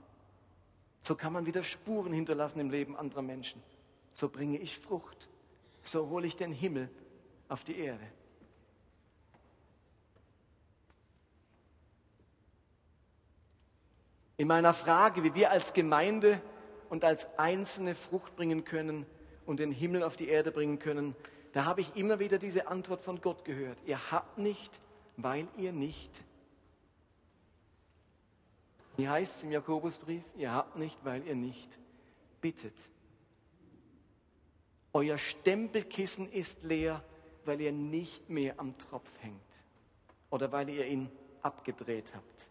So 1.01 1.15
kann 1.15 1.33
man 1.33 1.45
wieder 1.45 1.63
Spuren 1.63 2.11
hinterlassen 2.11 2.59
im 2.59 2.69
Leben 2.69 2.97
anderer 2.97 3.21
Menschen. 3.21 3.61
So 4.11 4.29
bringe 4.29 4.57
ich 4.57 4.77
Frucht. 4.77 5.29
So 5.81 6.09
hole 6.09 6.27
ich 6.27 6.35
den 6.35 6.51
Himmel 6.51 6.89
auf 7.47 7.63
die 7.63 7.77
Erde. 7.79 8.05
In 14.35 14.47
meiner 14.47 14.73
Frage, 14.73 15.23
wie 15.23 15.33
wir 15.33 15.49
als 15.49 15.73
Gemeinde 15.73 16.41
und 16.89 17.03
als 17.03 17.27
Einzelne 17.39 17.95
Frucht 17.95 18.35
bringen 18.35 18.65
können 18.65 19.05
und 19.45 19.59
den 19.59 19.71
Himmel 19.71 20.03
auf 20.03 20.15
die 20.15 20.27
Erde 20.27 20.51
bringen 20.51 20.77
können, 20.77 21.15
da 21.53 21.65
habe 21.65 21.81
ich 21.81 21.95
immer 21.95 22.19
wieder 22.19 22.37
diese 22.37 22.67
Antwort 22.67 23.01
von 23.01 23.21
Gott 23.21 23.45
gehört. 23.45 23.79
Ihr 23.85 24.11
habt 24.11 24.37
nicht, 24.37 24.79
weil 25.15 25.47
ihr 25.57 25.71
nicht 25.71 26.23
wie 28.97 29.07
heißt 29.07 29.37
es 29.37 29.43
im 29.43 29.51
Jakobusbrief? 29.51 30.23
Ihr 30.35 30.51
habt 30.51 30.75
nicht, 30.75 30.99
weil 31.05 31.25
ihr 31.25 31.35
nicht 31.35 31.77
bittet. 32.41 32.75
Euer 34.93 35.17
Stempelkissen 35.17 36.31
ist 36.31 36.63
leer, 36.63 37.03
weil 37.45 37.61
ihr 37.61 37.71
nicht 37.71 38.29
mehr 38.29 38.59
am 38.59 38.77
Tropf 38.77 39.09
hängt. 39.21 39.41
oder 40.29 40.51
weil 40.51 40.69
ihr 40.69 40.85
ihn 40.85 41.09
abgedreht 41.41 42.13
habt. 42.13 42.49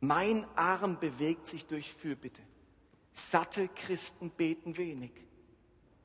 Mein 0.00 0.44
Arm 0.56 0.98
bewegt 0.98 1.46
sich 1.46 1.64
durch 1.66 1.92
Fürbitte. 1.94 2.42
Satte 3.14 3.68
Christen 3.68 4.30
beten 4.30 4.76
wenig. 4.76 5.12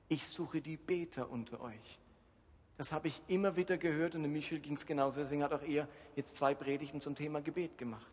Ich 0.07 0.27
suche 0.27 0.61
die 0.61 0.77
Beter 0.77 1.29
unter 1.29 1.59
euch. 1.61 1.99
Das 2.77 2.91
habe 2.91 3.07
ich 3.07 3.21
immer 3.27 3.55
wieder 3.55 3.77
gehört 3.77 4.15
und 4.15 4.23
dem 4.23 4.33
Michel 4.33 4.59
ging 4.59 4.75
es 4.75 4.85
genauso. 4.85 5.19
Deswegen 5.19 5.43
hat 5.43 5.51
auch 5.51 5.63
er 5.63 5.87
jetzt 6.15 6.35
zwei 6.35 6.53
Predigten 6.53 7.01
zum 7.01 7.15
Thema 7.15 7.41
Gebet 7.41 7.77
gemacht. 7.77 8.11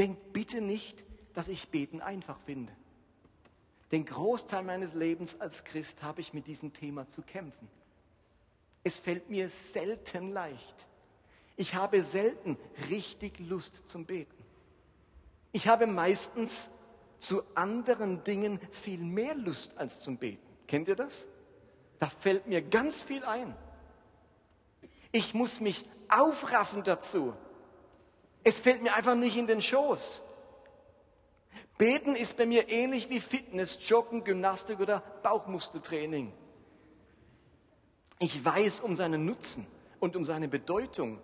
Denkt 0.00 0.32
bitte 0.32 0.62
nicht, 0.62 1.04
dass 1.34 1.48
ich 1.48 1.68
Beten 1.68 2.00
einfach 2.00 2.38
finde. 2.46 2.72
Den 3.92 4.06
Großteil 4.06 4.62
meines 4.62 4.94
Lebens 4.94 5.38
als 5.42 5.62
Christ 5.62 6.02
habe 6.02 6.22
ich 6.22 6.32
mit 6.32 6.46
diesem 6.46 6.72
Thema 6.72 7.06
zu 7.10 7.20
kämpfen. 7.20 7.68
Es 8.82 8.98
fällt 8.98 9.28
mir 9.28 9.50
selten 9.50 10.32
leicht. 10.32 10.86
Ich 11.58 11.74
habe 11.74 12.02
selten 12.02 12.56
richtig 12.88 13.38
Lust 13.40 13.90
zum 13.90 14.06
Beten. 14.06 14.42
Ich 15.52 15.68
habe 15.68 15.86
meistens 15.86 16.70
zu 17.18 17.42
anderen 17.54 18.24
Dingen 18.24 18.58
viel 18.72 19.00
mehr 19.00 19.34
Lust 19.34 19.76
als 19.76 20.00
zum 20.00 20.16
Beten. 20.16 20.46
Kennt 20.66 20.88
ihr 20.88 20.96
das? 20.96 21.28
Da 21.98 22.08
fällt 22.08 22.46
mir 22.46 22.62
ganz 22.62 23.02
viel 23.02 23.22
ein. 23.22 23.54
Ich 25.12 25.34
muss 25.34 25.60
mich 25.60 25.84
aufraffen 26.08 26.84
dazu. 26.84 27.34
Es 28.42 28.60
fällt 28.60 28.82
mir 28.82 28.94
einfach 28.94 29.14
nicht 29.14 29.36
in 29.36 29.46
den 29.46 29.60
Schoß. 29.60 30.22
Beten 31.78 32.14
ist 32.14 32.36
bei 32.36 32.46
mir 32.46 32.68
ähnlich 32.68 33.08
wie 33.08 33.20
Fitness, 33.20 33.78
Joggen, 33.88 34.24
Gymnastik 34.24 34.80
oder 34.80 35.00
Bauchmuskeltraining. 35.22 36.32
Ich 38.18 38.44
weiß 38.44 38.80
um 38.80 38.94
seinen 38.94 39.24
Nutzen 39.24 39.66
und 39.98 40.14
um 40.14 40.24
seine 40.24 40.48
Bedeutung, 40.48 41.18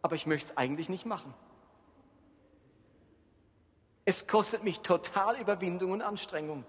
aber 0.00 0.14
ich 0.14 0.26
möchte 0.26 0.52
es 0.52 0.56
eigentlich 0.56 0.88
nicht 0.88 1.06
machen. 1.06 1.34
Es 4.04 4.26
kostet 4.26 4.62
mich 4.62 4.80
total 4.80 5.40
Überwindung 5.40 5.90
und 5.92 6.02
Anstrengung. 6.02 6.64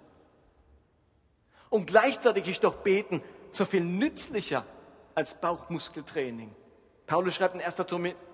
Und 1.69 1.85
gleichzeitig 1.85 2.47
ist 2.47 2.63
doch 2.63 2.75
Beten 2.75 3.21
so 3.51 3.65
viel 3.65 3.83
nützlicher 3.83 4.65
als 5.13 5.35
Bauchmuskeltraining. 5.35 6.55
Paulus 7.07 7.35
schreibt 7.35 7.55
in 7.55 7.61
1. 7.61 7.75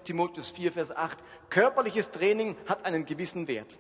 Timotheus 0.03 0.49
4, 0.49 0.71
Vers 0.71 0.95
8, 0.95 1.17
körperliches 1.49 2.11
Training 2.11 2.55
hat 2.67 2.85
einen 2.85 3.05
gewissen 3.05 3.47
Wert. 3.47 3.77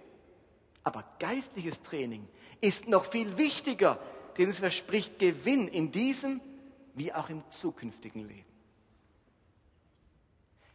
Aber 0.83 1.03
geistliches 1.19 1.81
Training 1.81 2.27
ist 2.59 2.87
noch 2.87 3.05
viel 3.05 3.37
wichtiger, 3.37 3.97
denn 4.37 4.49
es 4.49 4.59
verspricht 4.59 5.19
Gewinn 5.19 5.67
in 5.67 5.91
diesem 5.91 6.41
wie 6.93 7.13
auch 7.13 7.29
im 7.29 7.43
zukünftigen 7.49 8.27
Leben. 8.27 8.45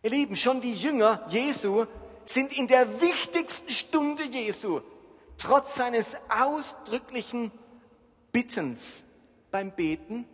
Ihr 0.03 0.11
Lieben, 0.11 0.37
schon 0.37 0.61
die 0.61 0.75
Jünger 0.75 1.27
Jesu 1.29 1.87
sind 2.25 2.57
in 2.57 2.69
der 2.69 3.01
wichtigsten 3.01 3.71
Stunde 3.71 4.25
Jesu, 4.25 4.81
trotz 5.37 5.75
seines 5.75 6.17
ausdrücklichen 6.29 7.51
Bittens 8.33 9.05
beim 9.51 9.73
Beten, 9.73 10.27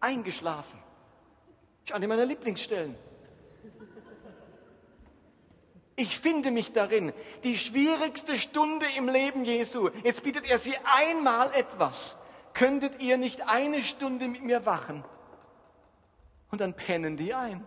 eingeschlafen. 0.00 0.78
Das 1.80 1.90
ist 1.90 1.92
eine 1.96 2.08
meiner 2.08 2.26
Lieblingsstellen. 2.26 2.94
Ich 5.98 6.20
finde 6.20 6.52
mich 6.52 6.72
darin. 6.72 7.12
Die 7.42 7.58
schwierigste 7.58 8.38
Stunde 8.38 8.86
im 8.96 9.08
Leben 9.08 9.44
Jesu. 9.44 9.90
Jetzt 10.04 10.22
bittet 10.22 10.48
er 10.48 10.56
sie 10.56 10.76
einmal 10.84 11.52
etwas. 11.54 12.16
Könntet 12.54 13.02
ihr 13.02 13.16
nicht 13.16 13.48
eine 13.48 13.82
Stunde 13.82 14.28
mit 14.28 14.44
mir 14.44 14.64
wachen? 14.64 15.04
Und 16.52 16.60
dann 16.60 16.74
pennen 16.74 17.16
die 17.16 17.34
ein. 17.34 17.66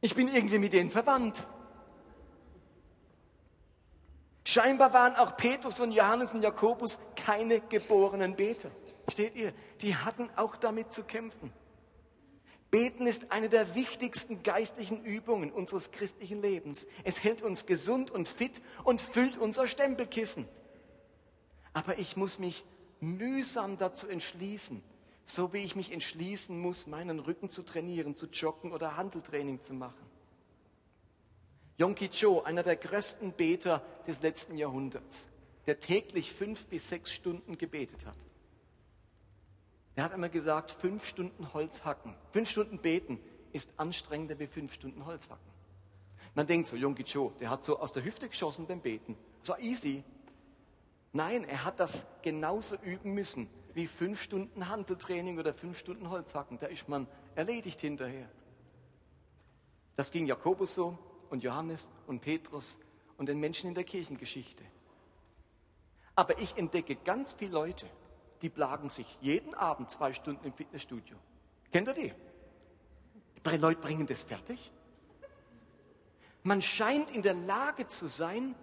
Ich 0.00 0.14
bin 0.14 0.28
irgendwie 0.28 0.56
mit 0.56 0.72
denen 0.72 0.90
verwandt. 0.90 1.46
Scheinbar 4.46 4.94
waren 4.94 5.14
auch 5.16 5.36
Petrus 5.36 5.78
und 5.80 5.92
Johannes 5.92 6.32
und 6.32 6.40
Jakobus 6.40 6.98
keine 7.16 7.60
geborenen 7.60 8.34
Beter. 8.34 8.70
Steht 9.08 9.36
ihr? 9.36 9.52
Die 9.82 9.94
hatten 9.94 10.30
auch 10.36 10.56
damit 10.56 10.94
zu 10.94 11.04
kämpfen. 11.04 11.52
Beten 12.74 13.06
ist 13.06 13.30
eine 13.30 13.48
der 13.48 13.76
wichtigsten 13.76 14.42
geistlichen 14.42 15.04
Übungen 15.04 15.52
unseres 15.52 15.92
christlichen 15.92 16.42
Lebens. 16.42 16.88
Es 17.04 17.22
hält 17.22 17.40
uns 17.40 17.66
gesund 17.66 18.10
und 18.10 18.26
fit 18.26 18.60
und 18.82 19.00
füllt 19.00 19.38
unser 19.38 19.68
Stempelkissen. 19.68 20.48
Aber 21.72 21.98
ich 22.00 22.16
muss 22.16 22.40
mich 22.40 22.64
mühsam 22.98 23.78
dazu 23.78 24.08
entschließen, 24.08 24.82
so 25.24 25.52
wie 25.52 25.58
ich 25.58 25.76
mich 25.76 25.92
entschließen 25.92 26.58
muss, 26.58 26.88
meinen 26.88 27.20
Rücken 27.20 27.48
zu 27.48 27.62
trainieren, 27.62 28.16
zu 28.16 28.26
joggen 28.26 28.72
oder 28.72 28.96
Handeltraining 28.96 29.60
zu 29.60 29.72
machen. 29.72 30.10
Yongki 31.78 32.08
Cho, 32.08 32.42
einer 32.42 32.64
der 32.64 32.74
größten 32.74 33.34
Beter 33.34 33.86
des 34.08 34.20
letzten 34.20 34.58
Jahrhunderts, 34.58 35.28
der 35.66 35.78
täglich 35.78 36.32
fünf 36.32 36.66
bis 36.66 36.88
sechs 36.88 37.12
Stunden 37.12 37.56
gebetet 37.56 38.04
hat. 38.04 38.16
Er 39.96 40.04
hat 40.04 40.12
einmal 40.12 40.30
gesagt, 40.30 40.70
fünf 40.70 41.04
Stunden 41.04 41.52
Holz 41.52 41.84
hacken, 41.84 42.14
fünf 42.32 42.48
Stunden 42.50 42.78
beten 42.78 43.20
ist 43.52 43.72
anstrengender 43.78 44.38
wie 44.40 44.48
fünf 44.48 44.72
Stunden 44.72 45.06
Holz 45.06 45.30
hacken. 45.30 45.54
Man 46.34 46.48
denkt 46.48 46.66
so, 46.66 46.76
Yongki 46.76 47.04
Cho, 47.04 47.32
der 47.38 47.50
hat 47.50 47.62
so 47.62 47.78
aus 47.78 47.92
der 47.92 48.04
Hüfte 48.04 48.28
geschossen 48.28 48.66
beim 48.66 48.80
Beten. 48.80 49.16
So 49.42 49.56
easy. 49.58 50.02
Nein, 51.12 51.44
er 51.44 51.64
hat 51.64 51.78
das 51.78 52.06
genauso 52.22 52.74
üben 52.82 53.14
müssen 53.14 53.48
wie 53.72 53.86
fünf 53.86 54.20
Stunden 54.20 54.68
Handeltraining 54.68 55.38
oder 55.38 55.54
fünf 55.54 55.78
Stunden 55.78 56.10
Holzhacken. 56.10 56.58
Da 56.58 56.66
ist 56.66 56.88
man 56.88 57.06
erledigt 57.36 57.80
hinterher. 57.80 58.28
Das 59.94 60.10
ging 60.10 60.26
Jakobus 60.26 60.74
so 60.74 60.98
und 61.30 61.44
Johannes 61.44 61.88
und 62.08 62.20
Petrus 62.20 62.80
und 63.16 63.28
den 63.28 63.38
Menschen 63.38 63.68
in 63.68 63.74
der 63.74 63.84
Kirchengeschichte. 63.84 64.64
Aber 66.16 66.38
ich 66.40 66.56
entdecke 66.56 66.96
ganz 66.96 67.32
viele 67.32 67.52
Leute, 67.52 67.86
die 68.42 68.50
plagen 68.50 68.90
sich 68.90 69.18
jeden 69.20 69.54
Abend 69.54 69.90
zwei 69.90 70.12
Stunden 70.12 70.44
im 70.46 70.52
Fitnessstudio. 70.52 71.16
Kennt 71.72 71.88
ihr 71.88 71.94
die? 71.94 72.12
Die 73.46 73.56
Leute 73.56 73.80
bringen 73.80 74.06
das 74.06 74.22
fertig. 74.22 74.72
Man 76.42 76.62
scheint 76.62 77.10
in 77.10 77.22
der 77.22 77.34
Lage 77.34 77.86
zu 77.86 78.06
sein, 78.06 78.54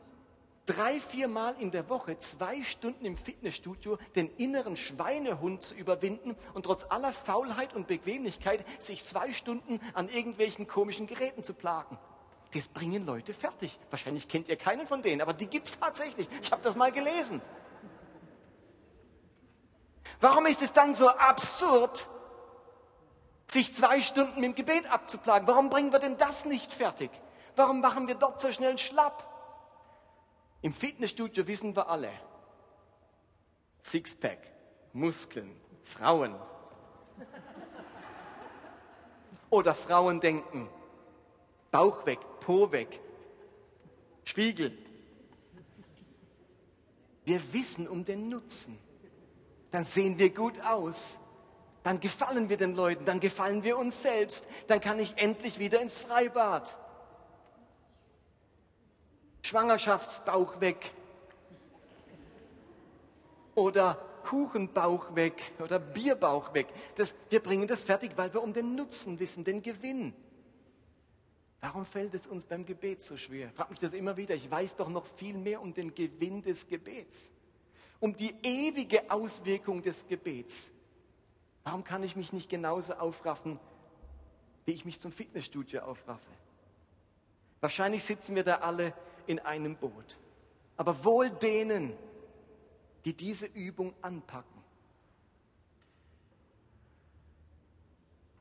drei, 0.65 0.99
viermal 0.99 1.55
in 1.59 1.71
der 1.71 1.89
Woche 1.89 2.17
zwei 2.19 2.61
Stunden 2.63 3.05
im 3.05 3.17
Fitnessstudio 3.17 3.97
den 4.15 4.29
inneren 4.37 4.77
Schweinehund 4.77 5.61
zu 5.61 5.75
überwinden 5.75 6.35
und 6.53 6.65
trotz 6.65 6.85
aller 6.89 7.13
Faulheit 7.13 7.73
und 7.73 7.87
Bequemlichkeit 7.87 8.65
sich 8.79 9.05
zwei 9.05 9.33
Stunden 9.33 9.79
an 9.93 10.09
irgendwelchen 10.09 10.67
komischen 10.67 11.07
Geräten 11.07 11.43
zu 11.43 11.53
plagen. 11.53 11.97
Das 12.53 12.67
bringen 12.67 13.05
Leute 13.05 13.33
fertig. 13.33 13.79
Wahrscheinlich 13.89 14.27
kennt 14.27 14.49
ihr 14.49 14.57
keinen 14.57 14.85
von 14.85 15.01
denen, 15.01 15.21
aber 15.21 15.33
die 15.33 15.47
gibt 15.47 15.67
es 15.67 15.79
tatsächlich. 15.79 16.27
Ich 16.41 16.51
habe 16.51 16.61
das 16.61 16.75
mal 16.75 16.91
gelesen. 16.91 17.41
Warum 20.21 20.45
ist 20.45 20.61
es 20.61 20.71
dann 20.71 20.93
so 20.93 21.09
absurd, 21.09 22.07
sich 23.47 23.75
zwei 23.75 24.01
Stunden 24.01 24.39
mit 24.39 24.51
dem 24.51 24.55
Gebet 24.55 24.89
abzuplagen? 24.89 25.47
Warum 25.47 25.71
bringen 25.71 25.91
wir 25.91 25.99
denn 25.99 26.15
das 26.15 26.45
nicht 26.45 26.71
fertig? 26.71 27.09
Warum 27.55 27.81
machen 27.81 28.07
wir 28.07 28.15
dort 28.15 28.39
so 28.39 28.51
schnell 28.51 28.77
schlapp? 28.77 29.27
Im 30.61 30.75
Fitnessstudio 30.75 31.47
wissen 31.47 31.75
wir 31.75 31.89
alle, 31.89 32.11
Sixpack, 33.81 34.37
Muskeln, 34.93 35.59
Frauen. 35.83 36.35
Oder 39.49 39.73
Frauen 39.73 40.19
denken, 40.19 40.69
Bauch 41.71 42.05
weg, 42.05 42.19
Po 42.41 42.71
weg, 42.71 43.01
Spiegel. 44.23 44.77
Wir 47.25 47.53
wissen 47.53 47.87
um 47.87 48.05
den 48.05 48.29
Nutzen. 48.29 48.77
Dann 49.71 49.83
sehen 49.83 50.17
wir 50.17 50.29
gut 50.33 50.59
aus. 50.61 51.19
Dann 51.83 51.99
gefallen 51.99 52.49
wir 52.49 52.57
den 52.57 52.75
Leuten, 52.75 53.05
dann 53.05 53.19
gefallen 53.19 53.63
wir 53.63 53.77
uns 53.77 54.01
selbst. 54.01 54.45
Dann 54.67 54.79
kann 54.79 54.99
ich 54.99 55.17
endlich 55.17 55.57
wieder 55.57 55.81
ins 55.81 55.97
Freibad. 55.97 56.77
Schwangerschaftsbauch 59.41 60.61
weg 60.61 60.91
oder 63.55 63.95
Kuchenbauch 64.23 65.15
weg 65.15 65.51
oder 65.59 65.79
Bierbauch 65.79 66.53
weg. 66.53 66.67
Das, 66.95 67.15
wir 67.29 67.41
bringen 67.41 67.67
das 67.67 67.81
fertig, 67.81 68.11
weil 68.15 68.33
wir 68.33 68.43
um 68.43 68.53
den 68.53 68.75
Nutzen 68.75 69.19
wissen, 69.19 69.43
den 69.43 69.63
Gewinn. 69.63 70.13
Warum 71.59 71.85
fällt 71.85 72.13
es 72.13 72.27
uns 72.27 72.45
beim 72.45 72.65
Gebet 72.65 73.03
so 73.03 73.17
schwer? 73.17 73.51
Frag 73.55 73.69
mich 73.69 73.79
das 73.79 73.93
immer 73.93 74.17
wieder. 74.17 74.33
Ich 74.35 74.49
weiß 74.49 74.75
doch 74.75 74.89
noch 74.89 75.05
viel 75.17 75.37
mehr 75.37 75.61
um 75.61 75.73
den 75.73 75.93
Gewinn 75.93 76.41
des 76.41 76.67
Gebets, 76.67 77.33
um 78.01 78.15
die 78.15 78.35
ewige 78.41 79.09
Auswirkung 79.09 79.81
des 79.81 80.07
Gebets. 80.07 80.71
Warum 81.63 81.83
kann 81.85 82.03
ich 82.03 82.17
mich 82.17 82.33
nicht 82.33 82.49
genauso 82.49 82.95
aufraffen, 82.95 83.59
wie 84.65 84.71
ich 84.73 84.83
mich 84.83 84.99
zum 84.99 85.13
Fitnessstudio 85.13 85.83
aufraffe? 85.83 86.31
Wahrscheinlich 87.61 88.03
sitzen 88.03 88.35
wir 88.35 88.43
da 88.43 88.55
alle 88.55 88.93
in 89.27 89.39
einem 89.39 89.77
Boot. 89.77 90.17
Aber 90.77 91.05
wohl 91.05 91.29
denen, 91.29 91.93
die 93.05 93.13
diese 93.13 93.45
Übung 93.45 93.93
anpacken. 94.01 94.61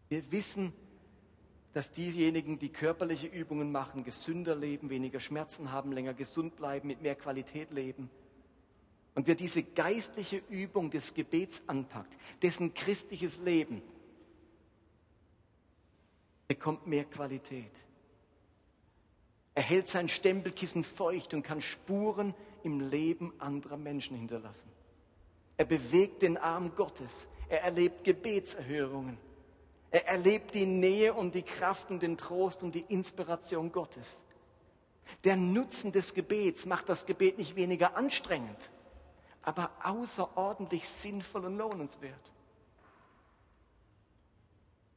Wir 0.09 0.33
wissen, 0.33 0.73
dass 1.75 1.93
diejenigen, 1.93 2.59
die 2.59 2.71
körperliche 2.71 3.27
Übungen 3.27 3.71
machen, 3.71 4.05
gesünder 4.05 4.57
leben, 4.57 4.89
weniger 4.89 5.21
Schmerzen 5.21 5.71
haben, 5.71 5.93
länger 5.93 6.15
gesund 6.15 6.57
bleiben, 6.57 6.89
mit 6.89 7.03
mehr 7.03 7.15
Qualität 7.15 7.71
leben. 7.71 8.11
Und 9.15 9.27
wer 9.27 9.35
diese 9.35 9.63
geistliche 9.63 10.43
Übung 10.49 10.91
des 10.91 11.15
Gebets 11.15 11.63
anpackt, 11.67 12.17
dessen 12.43 12.75
christliches 12.75 13.39
Leben 13.39 13.83
bekommt 16.49 16.87
mehr 16.87 17.05
Qualität. 17.05 17.73
Er 19.55 19.63
hält 19.63 19.89
sein 19.89 20.09
Stempelkissen 20.09 20.85
feucht 20.85 21.35
und 21.35 21.43
kann 21.43 21.61
Spuren 21.61 22.35
im 22.63 22.81
Leben 22.89 23.33
anderer 23.39 23.77
Menschen 23.77 24.17
hinterlassen. 24.17 24.71
Er 25.57 25.65
bewegt 25.65 26.23
den 26.23 26.39
Arm 26.39 26.75
Gottes. 26.75 27.29
Er 27.49 27.63
erlebt 27.65 28.05
Gebetserhörungen. 28.05 29.19
Er 29.91 30.07
erlebt 30.07 30.55
die 30.55 30.67
Nähe 30.67 31.13
und 31.13 31.35
die 31.35 31.43
Kraft 31.43 31.91
und 31.91 32.03
den 32.03 32.17
Trost 32.17 32.63
und 32.63 32.75
die 32.75 32.85
Inspiration 32.89 33.73
Gottes. 33.73 34.23
Der 35.25 35.37
Nutzen 35.37 35.93
des 35.93 36.15
Gebets 36.15 36.65
macht 36.65 36.89
das 36.89 37.07
Gebet 37.07 37.39
nicht 37.39 37.57
weniger 37.57 37.97
anstrengend, 37.97 38.71
aber 39.43 39.71
außerordentlich 39.83 40.89
sinnvoll 40.89 41.45
und 41.47 41.57
lohnenswert. 41.57 42.31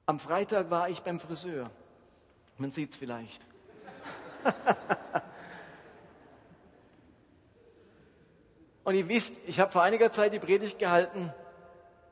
Am 0.06 0.20
Freitag 0.20 0.70
war 0.70 0.90
ich 0.90 1.00
beim 1.02 1.20
Friseur. 1.20 1.72
Man 2.58 2.72
sieht 2.72 2.92
es 2.92 2.98
vielleicht. 2.98 3.48
und 8.84 8.96
ihr 8.96 9.08
wisst, 9.08 9.38
ich 9.48 9.62
habe 9.62 9.72
vor 9.72 9.82
einiger 9.82 10.12
Zeit 10.12 10.34
die 10.34 10.40
Predigt 10.40 10.78
gehalten, 10.78 11.34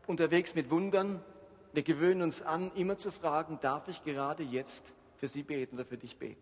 unterwegs 0.08 0.56
mit 0.56 0.72
Wundern. 0.72 1.22
Wir 1.74 1.84
gewöhnen 1.84 2.22
uns 2.22 2.42
an, 2.42 2.72
immer 2.76 2.98
zu 2.98 3.12
fragen, 3.12 3.60
darf 3.60 3.90
ich 3.90 4.04
gerade 4.06 4.44
jetzt 4.44 4.94
für 5.18 5.28
Sie 5.28 5.44
beten 5.44 5.76
oder 5.76 5.86
für 5.86 5.98
dich 5.98 6.18
beten? 6.18 6.42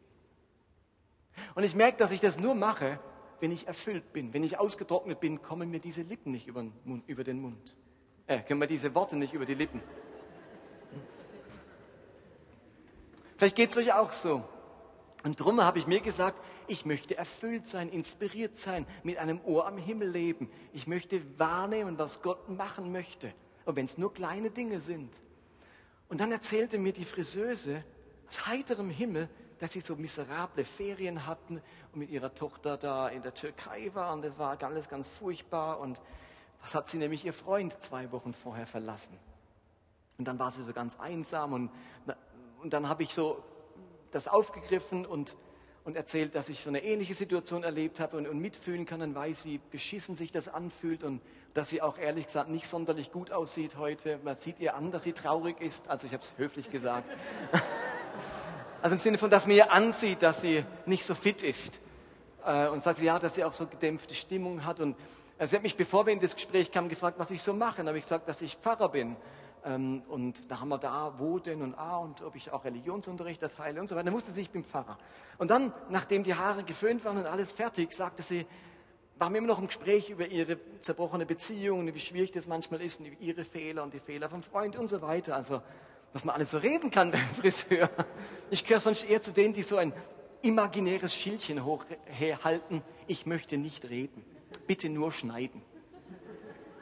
Und 1.56 1.64
ich 1.64 1.74
merke, 1.76 1.98
dass 1.98 2.12
ich 2.12 2.22
das 2.22 2.40
nur 2.40 2.54
mache, 2.56 3.00
wenn 3.40 3.52
ich 3.52 3.68
erfüllt 3.68 4.14
bin. 4.14 4.34
Wenn 4.34 4.44
ich 4.44 4.60
ausgetrocknet 4.60 5.20
bin, 5.20 5.42
kommen 5.42 5.70
mir 5.70 5.80
diese 5.80 6.02
Lippen 6.02 6.32
nicht 6.32 6.48
über 6.48 6.62
den 6.62 6.74
Mund. 6.84 7.04
Über 7.08 7.24
den 7.24 7.42
Mund. 7.42 7.76
Äh, 8.28 8.42
können 8.42 8.60
wir 8.60 8.68
diese 8.68 8.94
Worte 8.94 9.16
nicht 9.16 9.34
über 9.34 9.46
die 9.46 9.56
Lippen. 9.56 9.82
Vielleicht 13.38 13.56
geht 13.56 13.72
es 13.72 13.78
euch 13.78 13.94
auch 13.94 14.12
so. 14.12 14.44
Und 15.24 15.40
darum 15.40 15.62
habe 15.62 15.80
ich 15.80 15.88
mir 15.88 16.02
gesagt, 16.02 16.42
ich 16.68 16.86
möchte 16.86 17.18
erfüllt 17.18 17.68
sein, 17.68 17.90
inspiriert 17.90 18.58
sein, 18.58 18.86
mit 19.04 19.18
einem 19.18 19.42
Ohr 19.44 19.66
am 19.66 19.78
Himmel 19.78 20.10
leben. 20.10 20.52
Ich 20.72 20.88
möchte 20.88 21.22
wahrnehmen, 21.40 21.98
was 21.98 22.22
Gott 22.22 22.50
machen 22.50 22.92
möchte. 22.92 23.34
Und 23.66 23.76
wenn 23.76 23.86
es 23.86 23.98
nur 23.98 24.14
kleine 24.14 24.52
Dinge 24.52 24.82
sind. 24.82 25.10
Und 26.08 26.20
dann 26.20 26.32
erzählte 26.32 26.78
mir 26.78 26.94
die 26.94 27.06
Friseuse 27.06 27.84
aus 28.28 28.46
heiterem 28.46 28.90
Himmel, 28.90 29.30
dass 29.60 29.74
sie 29.74 29.82
so 29.82 29.96
miserable 29.96 30.66
Ferien 30.66 31.26
hatten 31.26 31.62
und 31.94 32.00
mit 32.00 32.10
ihrer 32.10 32.34
Tochter 32.34 32.78
da 32.78 33.10
in 33.10 33.22
der 33.22 33.34
Türkei 33.34 33.92
war 33.94 34.14
und 34.14 34.24
das 34.24 34.40
war 34.40 34.62
alles 34.64 34.90
ganz 34.90 35.10
furchtbar 35.10 35.80
und 35.80 36.02
was 36.62 36.76
hat 36.76 36.90
sie 36.90 36.98
nämlich 36.98 37.26
ihr 37.26 37.34
Freund 37.34 37.82
zwei 37.82 38.12
Wochen 38.12 38.34
vorher 38.34 38.68
verlassen. 38.68 39.18
Und 40.18 40.28
dann 40.28 40.40
war 40.40 40.52
sie 40.52 40.64
so 40.64 40.74
ganz 40.74 41.00
einsam 41.00 41.54
und, 41.54 41.72
und 42.62 42.74
dann 42.74 42.90
habe 42.90 43.04
ich 43.04 43.14
so 43.14 43.42
das 44.12 44.28
aufgegriffen 44.28 45.06
und, 45.06 45.38
und 45.86 45.96
erzählt, 45.96 46.36
dass 46.36 46.50
ich 46.50 46.62
so 46.62 46.70
eine 46.70 46.84
ähnliche 46.84 47.14
Situation 47.14 47.64
erlebt 47.64 48.00
habe 48.00 48.18
und, 48.18 48.28
und 48.28 48.40
mitfühlen 48.40 48.86
kann 48.86 49.02
und 49.02 49.16
weiß, 49.16 49.46
wie 49.46 49.60
beschissen 49.72 50.16
sich 50.16 50.32
das 50.32 50.50
anfühlt 50.50 51.04
und 51.04 51.22
dass 51.54 51.70
sie 51.70 51.82
auch 51.82 51.98
ehrlich 51.98 52.26
gesagt 52.26 52.50
nicht 52.50 52.68
sonderlich 52.68 53.12
gut 53.12 53.32
aussieht 53.32 53.78
heute. 53.78 54.20
Man 54.24 54.36
sieht 54.36 54.60
ihr 54.60 54.76
an, 54.76 54.92
dass 54.92 55.04
sie 55.04 55.14
traurig 55.14 55.62
ist. 55.62 55.90
Also 55.90 56.08
ich 56.08 56.14
habe 56.14 56.24
es 56.24 56.38
höflich 56.38 56.70
gesagt. 56.70 57.10
Also 58.82 58.94
im 58.94 59.00
Sinne 59.00 59.18
von, 59.18 59.30
dass 59.30 59.46
man 59.46 59.58
ihr 59.58 59.72
ansieht, 59.74 60.22
dass 60.22 60.40
sie 60.40 60.64
nicht 60.86 61.04
so 61.04 61.14
fit 61.14 61.44
ist. 61.44 61.82
Äh, 62.46 62.70
und 62.70 62.82
sagt 62.82 63.00
sie, 63.00 63.06
ja, 63.06 63.20
dass 63.20 63.36
sie 63.36 63.44
auch 63.44 63.54
so 63.54 63.68
gedämpfte 63.68 64.16
Stimmung 64.16 64.64
hat. 64.66 64.80
Und 64.80 64.96
äh, 65.38 65.48
sie 65.48 65.58
hat 65.58 65.64
mich, 65.64 65.76
bevor 65.76 66.06
wir 66.06 66.14
in 66.14 66.22
das 66.22 66.34
Gespräch 66.34 66.72
kamen, 66.72 66.88
gefragt, 66.88 67.20
was 67.20 67.30
ich 67.32 67.42
so 67.42 67.54
mache. 67.54 67.78
Dann 67.78 67.88
habe 67.88 67.98
ich 67.98 68.06
gesagt, 68.06 68.30
dass 68.30 68.42
ich 68.42 68.56
Pfarrer 68.56 68.88
bin. 68.90 69.18
Ähm, 69.66 70.04
und 70.08 70.50
da 70.50 70.62
haben 70.62 70.70
wir 70.70 70.78
da, 70.78 71.14
wo 71.18 71.40
denn 71.40 71.62
und 71.62 71.76
ah, 71.78 71.98
und 71.98 72.22
ob 72.22 72.38
ich 72.38 72.52
auch 72.54 72.64
Religionsunterricht 72.64 73.44
erteile 73.44 73.82
und 73.82 73.90
so 73.90 73.96
weiter. 73.96 74.06
Da 74.06 74.12
musste 74.12 74.32
sie, 74.32 74.42
ich 74.42 74.50
bin 74.50 74.64
Pfarrer. 74.64 74.98
Und 75.38 75.52
dann, 75.52 75.74
nachdem 75.90 76.24
die 76.24 76.36
Haare 76.36 76.64
geföhnt 76.64 77.04
waren 77.04 77.18
und 77.18 77.26
alles 77.26 77.52
fertig, 77.52 77.92
sagte 77.92 78.24
sie, 78.24 78.48
waren 79.18 79.34
wir 79.34 79.40
immer 79.40 79.48
noch 79.48 79.60
im 79.60 79.68
Gespräch 79.68 80.10
über 80.10 80.28
ihre 80.28 80.58
zerbrochene 80.82 81.26
Beziehung, 81.26 81.94
wie 81.94 82.00
schwierig 82.00 82.32
das 82.32 82.48
manchmal 82.48 82.82
ist, 82.82 83.02
und 83.02 83.20
ihre 83.20 83.44
Fehler 83.44 83.84
und 83.84 83.94
die 83.94 84.00
Fehler 84.00 84.30
vom 84.30 84.42
Freund 84.42 84.78
und 84.78 84.88
so 84.88 85.02
weiter. 85.02 85.36
Also, 85.36 85.62
was 86.14 86.26
man 86.26 86.36
alles 86.36 86.52
so 86.52 86.58
reden 86.58 86.92
kann 86.92 87.12
beim 87.12 87.28
Friseur. 87.40 87.90
Ich 88.50 88.66
gehöre 88.66 88.82
sonst 88.82 89.04
eher 89.04 89.22
zu 89.22 89.32
denen, 89.32 89.54
die 89.54 89.64
so 89.64 89.78
ein 89.78 89.94
imaginäres 90.42 91.14
Schildchen 91.14 91.66
hochhalten. 91.66 92.82
Ich 93.08 93.26
möchte 93.26 93.58
nicht 93.58 93.86
reden. 93.90 94.24
Bitte 94.68 94.90
nur 94.90 95.12
schneiden. 95.12 95.62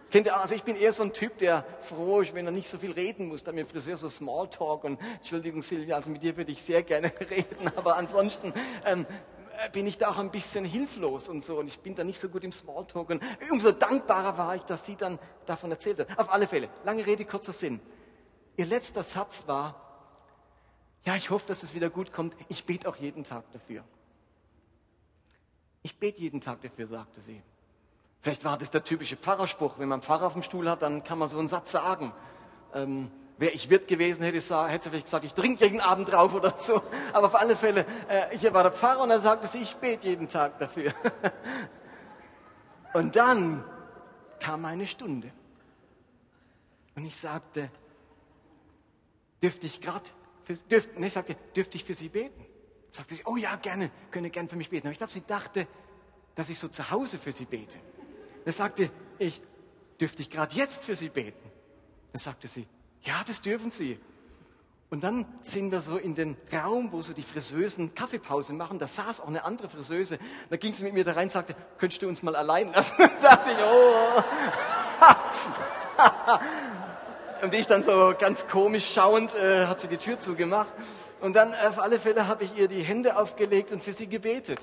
Kennt 0.10 0.26
ihr, 0.28 0.40
also 0.40 0.56
ich 0.56 0.64
bin 0.64 0.78
eher 0.78 0.94
so 0.94 1.04
ein 1.04 1.12
Typ, 1.12 1.38
der 1.38 1.66
froh 1.82 2.22
ist, 2.22 2.34
wenn 2.34 2.46
er 2.46 2.52
nicht 2.54 2.70
so 2.70 2.78
viel 2.78 2.92
reden 2.92 3.28
muss. 3.28 3.44
Da 3.44 3.52
mit 3.52 3.68
dem 3.68 3.70
Friseur 3.70 3.98
so 3.98 4.08
Smalltalk 4.08 4.86
und 4.86 5.00
Entschuldigung 5.18 5.62
Silvia, 5.62 5.98
also 5.98 6.10
mit 6.10 6.24
dir 6.24 6.38
würde 6.38 6.52
ich 6.52 6.62
sehr 6.62 6.82
gerne 6.84 7.12
reden, 7.30 7.70
aber 7.76 7.98
ansonsten 7.98 8.54
ähm, 8.86 9.06
bin 9.74 9.86
ich 9.86 9.98
da 9.98 10.10
auch 10.10 10.18
ein 10.18 10.32
bisschen 10.32 10.64
hilflos 10.64 11.28
und 11.28 11.44
so 11.44 11.60
und 11.60 11.68
ich 11.68 11.80
bin 11.80 11.94
da 11.94 12.06
nicht 12.06 12.20
so 12.20 12.30
gut 12.30 12.46
im 12.46 12.54
Smalltalk 12.54 13.10
und 13.10 13.24
umso 13.52 13.72
dankbarer 13.72 14.38
war 14.38 14.56
ich, 14.56 14.64
dass 14.64 14.86
sie 14.86 14.96
dann 14.96 15.20
davon 15.46 15.72
erzählt 15.72 16.00
hat. 16.00 16.18
Auf 16.18 16.32
alle 16.32 16.48
Fälle, 16.48 16.70
lange 16.86 17.06
Rede, 17.06 17.26
kurzer 17.26 17.54
Sinn. 17.54 17.82
Ihr 18.58 18.66
letzter 18.66 19.04
Satz 19.04 19.48
war, 19.48 19.76
ja, 21.06 21.16
ich 21.16 21.30
hoffe, 21.30 21.46
dass 21.48 21.64
es 21.64 21.74
wieder 21.74 21.90
gut 21.90 22.12
kommt. 22.12 22.36
Ich 22.50 22.66
bete 22.66 22.90
auch 22.90 22.98
jeden 22.98 23.24
Tag 23.24 23.46
dafür. 23.54 23.84
Ich 25.84 25.98
bete 25.98 26.20
jeden 26.20 26.42
Tag 26.42 26.62
dafür, 26.62 26.86
sagte 26.86 27.22
sie. 27.22 27.42
Vielleicht 28.22 28.44
war 28.44 28.58
das 28.58 28.72
der 28.72 28.84
typische 28.84 29.16
Pfarrerspruch. 29.16 29.80
Wenn 29.80 29.88
man 29.88 29.98
einen 29.98 30.02
Pfarrer 30.02 30.28
auf 30.28 30.34
dem 30.34 30.44
Stuhl 30.44 30.70
hat, 30.70 30.82
dann 30.82 31.04
kann 31.04 31.18
man 31.18 31.30
so 31.30 31.40
einen 31.40 31.48
Satz 31.48 31.72
sagen. 31.72 32.12
Ähm, 32.74 33.10
Wäre 33.38 33.52
ich 33.52 33.70
Wirt 33.70 33.88
gewesen, 33.88 34.24
hätte, 34.24 34.38
ich, 34.38 34.50
hätte 34.50 34.84
sie 34.84 34.90
vielleicht 34.90 35.06
gesagt, 35.06 35.24
ich 35.24 35.34
trinke 35.36 35.66
jeden 35.66 35.80
Abend 35.80 36.12
drauf 36.12 36.34
oder 36.34 36.56
so. 36.58 36.82
Aber 37.14 37.28
auf 37.28 37.36
alle 37.36 37.56
Fälle, 37.56 37.86
äh, 38.08 38.36
hier 38.36 38.52
war 38.54 38.64
der 38.64 38.72
Pfarrer 38.72 39.02
und 39.02 39.12
er 39.12 39.20
sagte 39.20 39.46
sie, 39.46 39.60
ich 39.60 39.76
bete 39.76 40.08
jeden 40.08 40.28
Tag 40.28 40.58
dafür. 40.58 40.92
und 42.94 43.16
dann 43.16 43.64
kam 44.40 44.66
eine 44.66 44.88
Stunde. 44.88 45.32
Und 46.96 47.06
ich 47.06 47.16
sagte, 47.16 47.70
dürfte 49.42 49.66
ich 49.66 49.82
gerade, 49.82 50.10
dürfte, 50.70 51.00
nee, 51.00 51.10
sagte, 51.10 51.36
dürfte 51.56 51.78
ich 51.78 51.84
für 51.84 51.94
Sie 51.94 52.10
beten? 52.10 52.46
Sagte 52.92 53.16
sie, 53.16 53.24
oh 53.26 53.36
ja, 53.36 53.56
gerne, 53.58 53.92
könne 54.12 54.30
gern 54.30 54.50
für 54.50 54.56
mich 54.56 54.70
beten. 54.70 54.88
Aber 54.88 54.92
ich 54.92 54.98
glaube, 54.98 55.14
sie 55.14 55.26
dachte, 55.26 55.68
dass 56.36 56.50
ich 56.50 56.58
so 56.58 56.68
zu 56.68 56.90
Hause 56.90 57.20
für 57.20 57.32
Sie 57.32 57.46
bete. 57.46 57.80
Dann 58.46 58.54
sagte 58.54 58.90
ich, 59.20 59.42
dürfte 60.00 60.22
ich 60.22 60.30
gerade 60.30 60.56
jetzt 60.56 60.84
für 60.84 60.96
Sie 60.96 61.10
beten? 61.10 61.52
Dann 62.14 62.20
sagte 62.20 62.48
sie, 62.48 62.68
ja, 63.02 63.24
das 63.26 63.42
dürfen 63.42 63.72
Sie. 63.72 64.00
Und 64.90 65.04
dann 65.04 65.26
sind 65.42 65.72
wir 65.72 65.82
so 65.82 65.98
in 65.98 66.16
den 66.16 66.38
Raum, 66.52 66.94
wo 66.94 67.02
so 67.02 67.14
die 67.14 67.24
Friseusen 67.24 67.94
Kaffeepause 67.94 68.54
machen. 68.54 68.80
Da 68.80 68.88
saß 68.88 69.20
auch 69.20 69.28
eine 69.28 69.44
andere 69.44 69.68
Friseuse. 69.68 70.18
Da 70.50 70.56
ging 70.56 70.74
sie 70.74 70.84
mit 70.84 70.94
mir 70.94 71.04
da 71.04 71.12
rein 71.12 71.26
und 71.26 71.32
sagte, 71.32 71.56
könntest 71.78 72.02
du 72.02 72.08
uns 72.08 72.24
mal 72.24 72.38
allein 72.38 72.72
lassen? 72.72 72.96
da 73.22 73.36
dachte 73.36 73.52
ich, 73.52 73.58
oh. 73.60 74.24
und 77.42 77.54
ich 77.54 77.68
dann 77.68 77.84
so 77.84 78.14
ganz 78.18 78.48
komisch 78.48 78.94
schauend, 78.94 79.36
äh, 79.36 79.66
hat 79.66 79.80
sie 79.80 79.88
die 79.88 79.98
Tür 79.98 80.20
zugemacht. 80.20 80.70
Und 81.20 81.36
dann 81.36 81.54
auf 81.54 81.80
alle 81.80 82.00
Fälle 82.00 82.28
habe 82.28 82.44
ich 82.44 82.58
ihr 82.58 82.68
die 82.68 82.82
Hände 82.82 83.18
aufgelegt 83.18 83.72
und 83.72 83.84
für 83.84 83.94
sie 83.94 84.08
gebetet. 84.08 84.60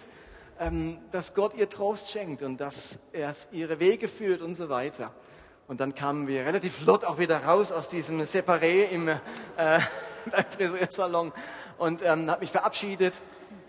Ähm, 0.61 0.99
dass 1.11 1.35
Gott 1.35 1.55
ihr 1.55 1.69
Trost 1.69 2.11
schenkt 2.11 2.43
und 2.43 2.61
dass 2.61 3.01
er 3.13 3.35
ihre 3.51 3.81
Wege 3.81 4.07
führt 4.07 4.41
und 4.41 4.55
so 4.55 4.69
weiter. 4.69 5.13
Und 5.67 5.81
dann 5.81 5.95
kamen 5.95 6.29
wir 6.29 6.45
relativ 6.45 6.77
flott 6.77 7.05
auch 7.05 7.19
wieder 7.19 7.45
raus 7.45 7.73
aus 7.73 7.89
diesem 7.89 8.21
Separé 8.21 8.89
im, 8.91 9.09
äh, 9.09 9.19
Friseursalon 10.57 11.33
und 11.79 12.03
ähm, 12.03 12.31
habe 12.31 12.41
mich 12.41 12.53
verabschiedet. 12.53 13.15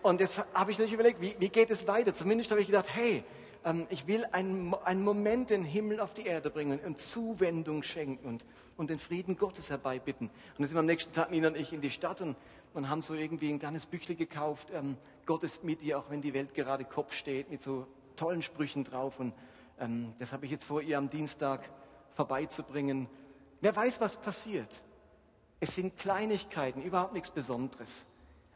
Und 0.03 0.19
jetzt 0.19 0.45
habe 0.53 0.69
ich 0.69 0.77
natürlich 0.77 0.93
überlegt, 0.93 1.21
wie, 1.21 1.35
wie 1.39 1.49
geht 1.49 1.71
es 1.71 1.87
weiter? 1.87 2.13
Zumindest 2.13 2.51
habe 2.51 2.61
ich 2.61 2.67
gedacht, 2.67 2.87
hey, 2.93 3.23
ähm, 3.65 3.87
ich 3.89 4.07
will 4.07 4.25
einen, 4.31 4.73
einen 4.73 5.03
Moment 5.03 5.49
den 5.49 5.65
Himmel 5.65 5.99
auf 5.99 6.13
die 6.13 6.25
Erde 6.25 6.49
bringen 6.49 6.79
und 6.79 6.99
Zuwendung 6.99 7.83
schenken 7.83 8.25
und, 8.25 8.45
und 8.77 8.89
den 8.89 8.99
Frieden 8.99 9.35
Gottes 9.35 9.69
herbeibitten. 9.69 10.27
Und 10.27 10.59
dann 10.59 10.67
sind 10.67 10.75
wir 10.75 10.79
am 10.79 10.85
nächsten 10.85 11.11
Tag, 11.11 11.31
Nina 11.31 11.49
und 11.49 11.57
ich, 11.57 11.73
in 11.73 11.81
die 11.81 11.89
Stadt 11.89 12.21
und, 12.21 12.37
und 12.73 12.89
haben 12.89 13.01
so 13.01 13.15
irgendwie 13.15 13.51
ein 13.51 13.59
kleines 13.59 13.87
Büchle 13.87 14.15
gekauft. 14.15 14.69
Ähm, 14.73 14.97
Gott 15.25 15.43
ist 15.43 15.63
mit 15.63 15.81
dir, 15.81 15.99
auch 15.99 16.09
wenn 16.09 16.21
die 16.21 16.33
Welt 16.33 16.53
gerade 16.53 16.85
Kopf 16.85 17.13
steht, 17.13 17.49
mit 17.49 17.61
so 17.61 17.87
tollen 18.15 18.43
Sprüchen 18.43 18.83
drauf. 18.83 19.19
Und 19.19 19.33
ähm, 19.79 20.13
das 20.19 20.31
habe 20.31 20.45
ich 20.45 20.51
jetzt 20.51 20.65
vor 20.65 20.81
ihr 20.81 20.97
am 20.97 21.09
Dienstag 21.09 21.69
vorbeizubringen. 22.13 23.09
Wer 23.61 23.75
weiß, 23.75 23.99
was 23.99 24.15
passiert. 24.15 24.83
Es 25.59 25.75
sind 25.75 25.97
Kleinigkeiten, 25.97 26.81
überhaupt 26.81 27.13
nichts 27.13 27.31
Besonderes. 27.31 28.07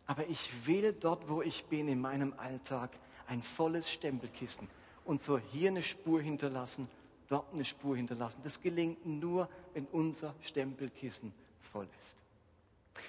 Aber 0.05 0.28
ich 0.28 0.68
will 0.68 0.93
dort, 0.93 1.30
wo 1.30 1.41
ich 1.41 1.66
bin, 1.66 1.88
in 1.88 1.99
meinem 1.99 2.34
Alltag, 2.38 2.91
ein 3.28 3.41
volles 3.41 3.89
Stempelkissen. 3.89 4.68
Und 5.10 5.24
so 5.24 5.39
hier 5.39 5.72
eine 5.72 5.82
Spur 5.82 6.22
hinterlassen, 6.22 6.88
dort 7.30 7.51
eine 7.51 7.66
Spur 7.66 7.97
hinterlassen. 7.97 8.41
Das 8.43 8.62
gelingt 8.62 9.07
nur, 9.07 9.49
wenn 9.74 9.88
unser 9.91 10.36
Stempelkissen 10.43 11.34
voll 11.74 11.88
ist. 11.99 12.16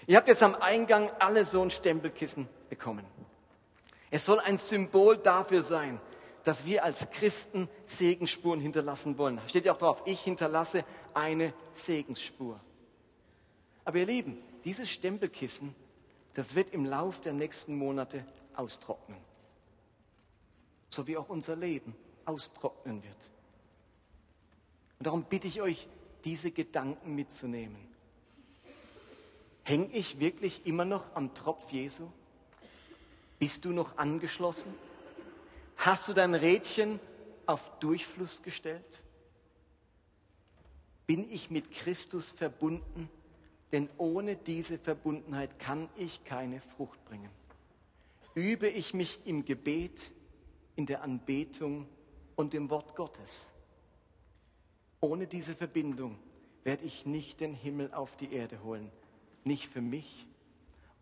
Ihr 0.07 0.17
habt 0.17 0.27
jetzt 0.27 0.43
am 0.43 0.55
Eingang 0.55 1.11
alle 1.19 1.45
so 1.45 1.61
ein 1.61 1.71
Stempelkissen 1.71 2.49
bekommen. 2.71 3.05
Es 4.11 4.25
soll 4.25 4.41
ein 4.41 4.57
Symbol 4.57 5.19
dafür 5.19 5.63
sein, 5.63 6.01
dass 6.45 6.65
wir 6.65 6.85
als 6.85 7.11
Christen 7.11 7.69
Segensspuren 7.85 8.61
hinterlassen 8.61 9.19
wollen. 9.19 9.39
Steht 9.47 9.67
ja 9.67 9.75
auch 9.75 9.79
drauf, 9.79 10.01
ich 10.07 10.23
hinterlasse 10.23 10.87
eine 11.13 11.53
Segensspur. 11.75 12.59
Aber 13.85 13.99
ihr 13.99 14.07
Lieben, 14.07 14.39
dieses 14.65 14.89
Stempelkissen, 14.89 15.75
das 16.33 16.55
wird 16.55 16.73
im 16.73 16.87
Lauf 16.87 17.21
der 17.21 17.35
nächsten 17.35 17.77
Monate 17.77 18.25
austrocknen. 18.57 19.19
So 20.91 21.07
wie 21.07 21.17
auch 21.17 21.29
unser 21.29 21.57
Leben 21.57 21.95
austrocknen 22.25 23.03
wird. 23.03 23.17
Und 24.99 25.07
darum 25.07 25.25
bitte 25.25 25.47
ich 25.47 25.63
euch, 25.63 25.89
diese 26.25 26.51
Gedanken 26.51 27.15
mitzunehmen. 27.15 27.89
Hänge 29.63 29.89
ich 29.93 30.21
wirklich 30.21 30.67
immer 30.67 30.85
noch 30.85 31.05
am 31.15 31.33
Tropf 31.35 31.71
Jesu? 31.71 32.09
Bist 33.39 33.65
du 33.65 33.71
noch 33.71 33.97
angeschlossen? 33.97 34.75
Hast 35.77 36.09
du 36.09 36.13
dein 36.13 36.35
Rädchen 36.35 37.01
auf 37.47 37.79
Durchfluss 37.79 38.43
gestellt? 38.43 39.03
Bin 41.07 41.31
ich 41.31 41.51
mit 41.51 41.71
Christus 41.71 42.33
verbunden? 42.33 43.09
Denn 43.73 43.89
ohne 43.97 44.37
diese 44.37 44.79
Verbundenheit 44.79 45.59
kann 45.59 45.89
ich 45.97 46.25
keine 46.25 46.61
Frucht 46.77 47.03
bringen. 47.07 47.31
Übe 48.35 48.69
ich 48.69 48.93
mich 48.93 49.21
im 49.25 49.45
Gebet, 49.45 50.11
in 50.81 50.87
der 50.87 51.03
Anbetung 51.03 51.87
und 52.37 52.55
im 52.55 52.71
Wort 52.71 52.97
Gottes. 52.97 53.53
Ohne 55.01 55.27
diese 55.27 55.55
Verbindung 55.55 56.19
werde 56.65 56.85
ich 56.85 57.05
nicht 57.05 57.43
den 57.43 57.53
Himmel 57.53 57.93
auf 57.93 58.17
die 58.17 58.33
Erde 58.33 58.63
holen. 58.63 58.91
Nicht 59.45 59.67
für 59.71 59.83
mich 59.83 60.27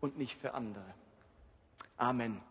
und 0.01 0.17
nicht 0.17 0.37
für 0.37 0.53
andere. 0.53 0.93
Amen. 1.95 2.41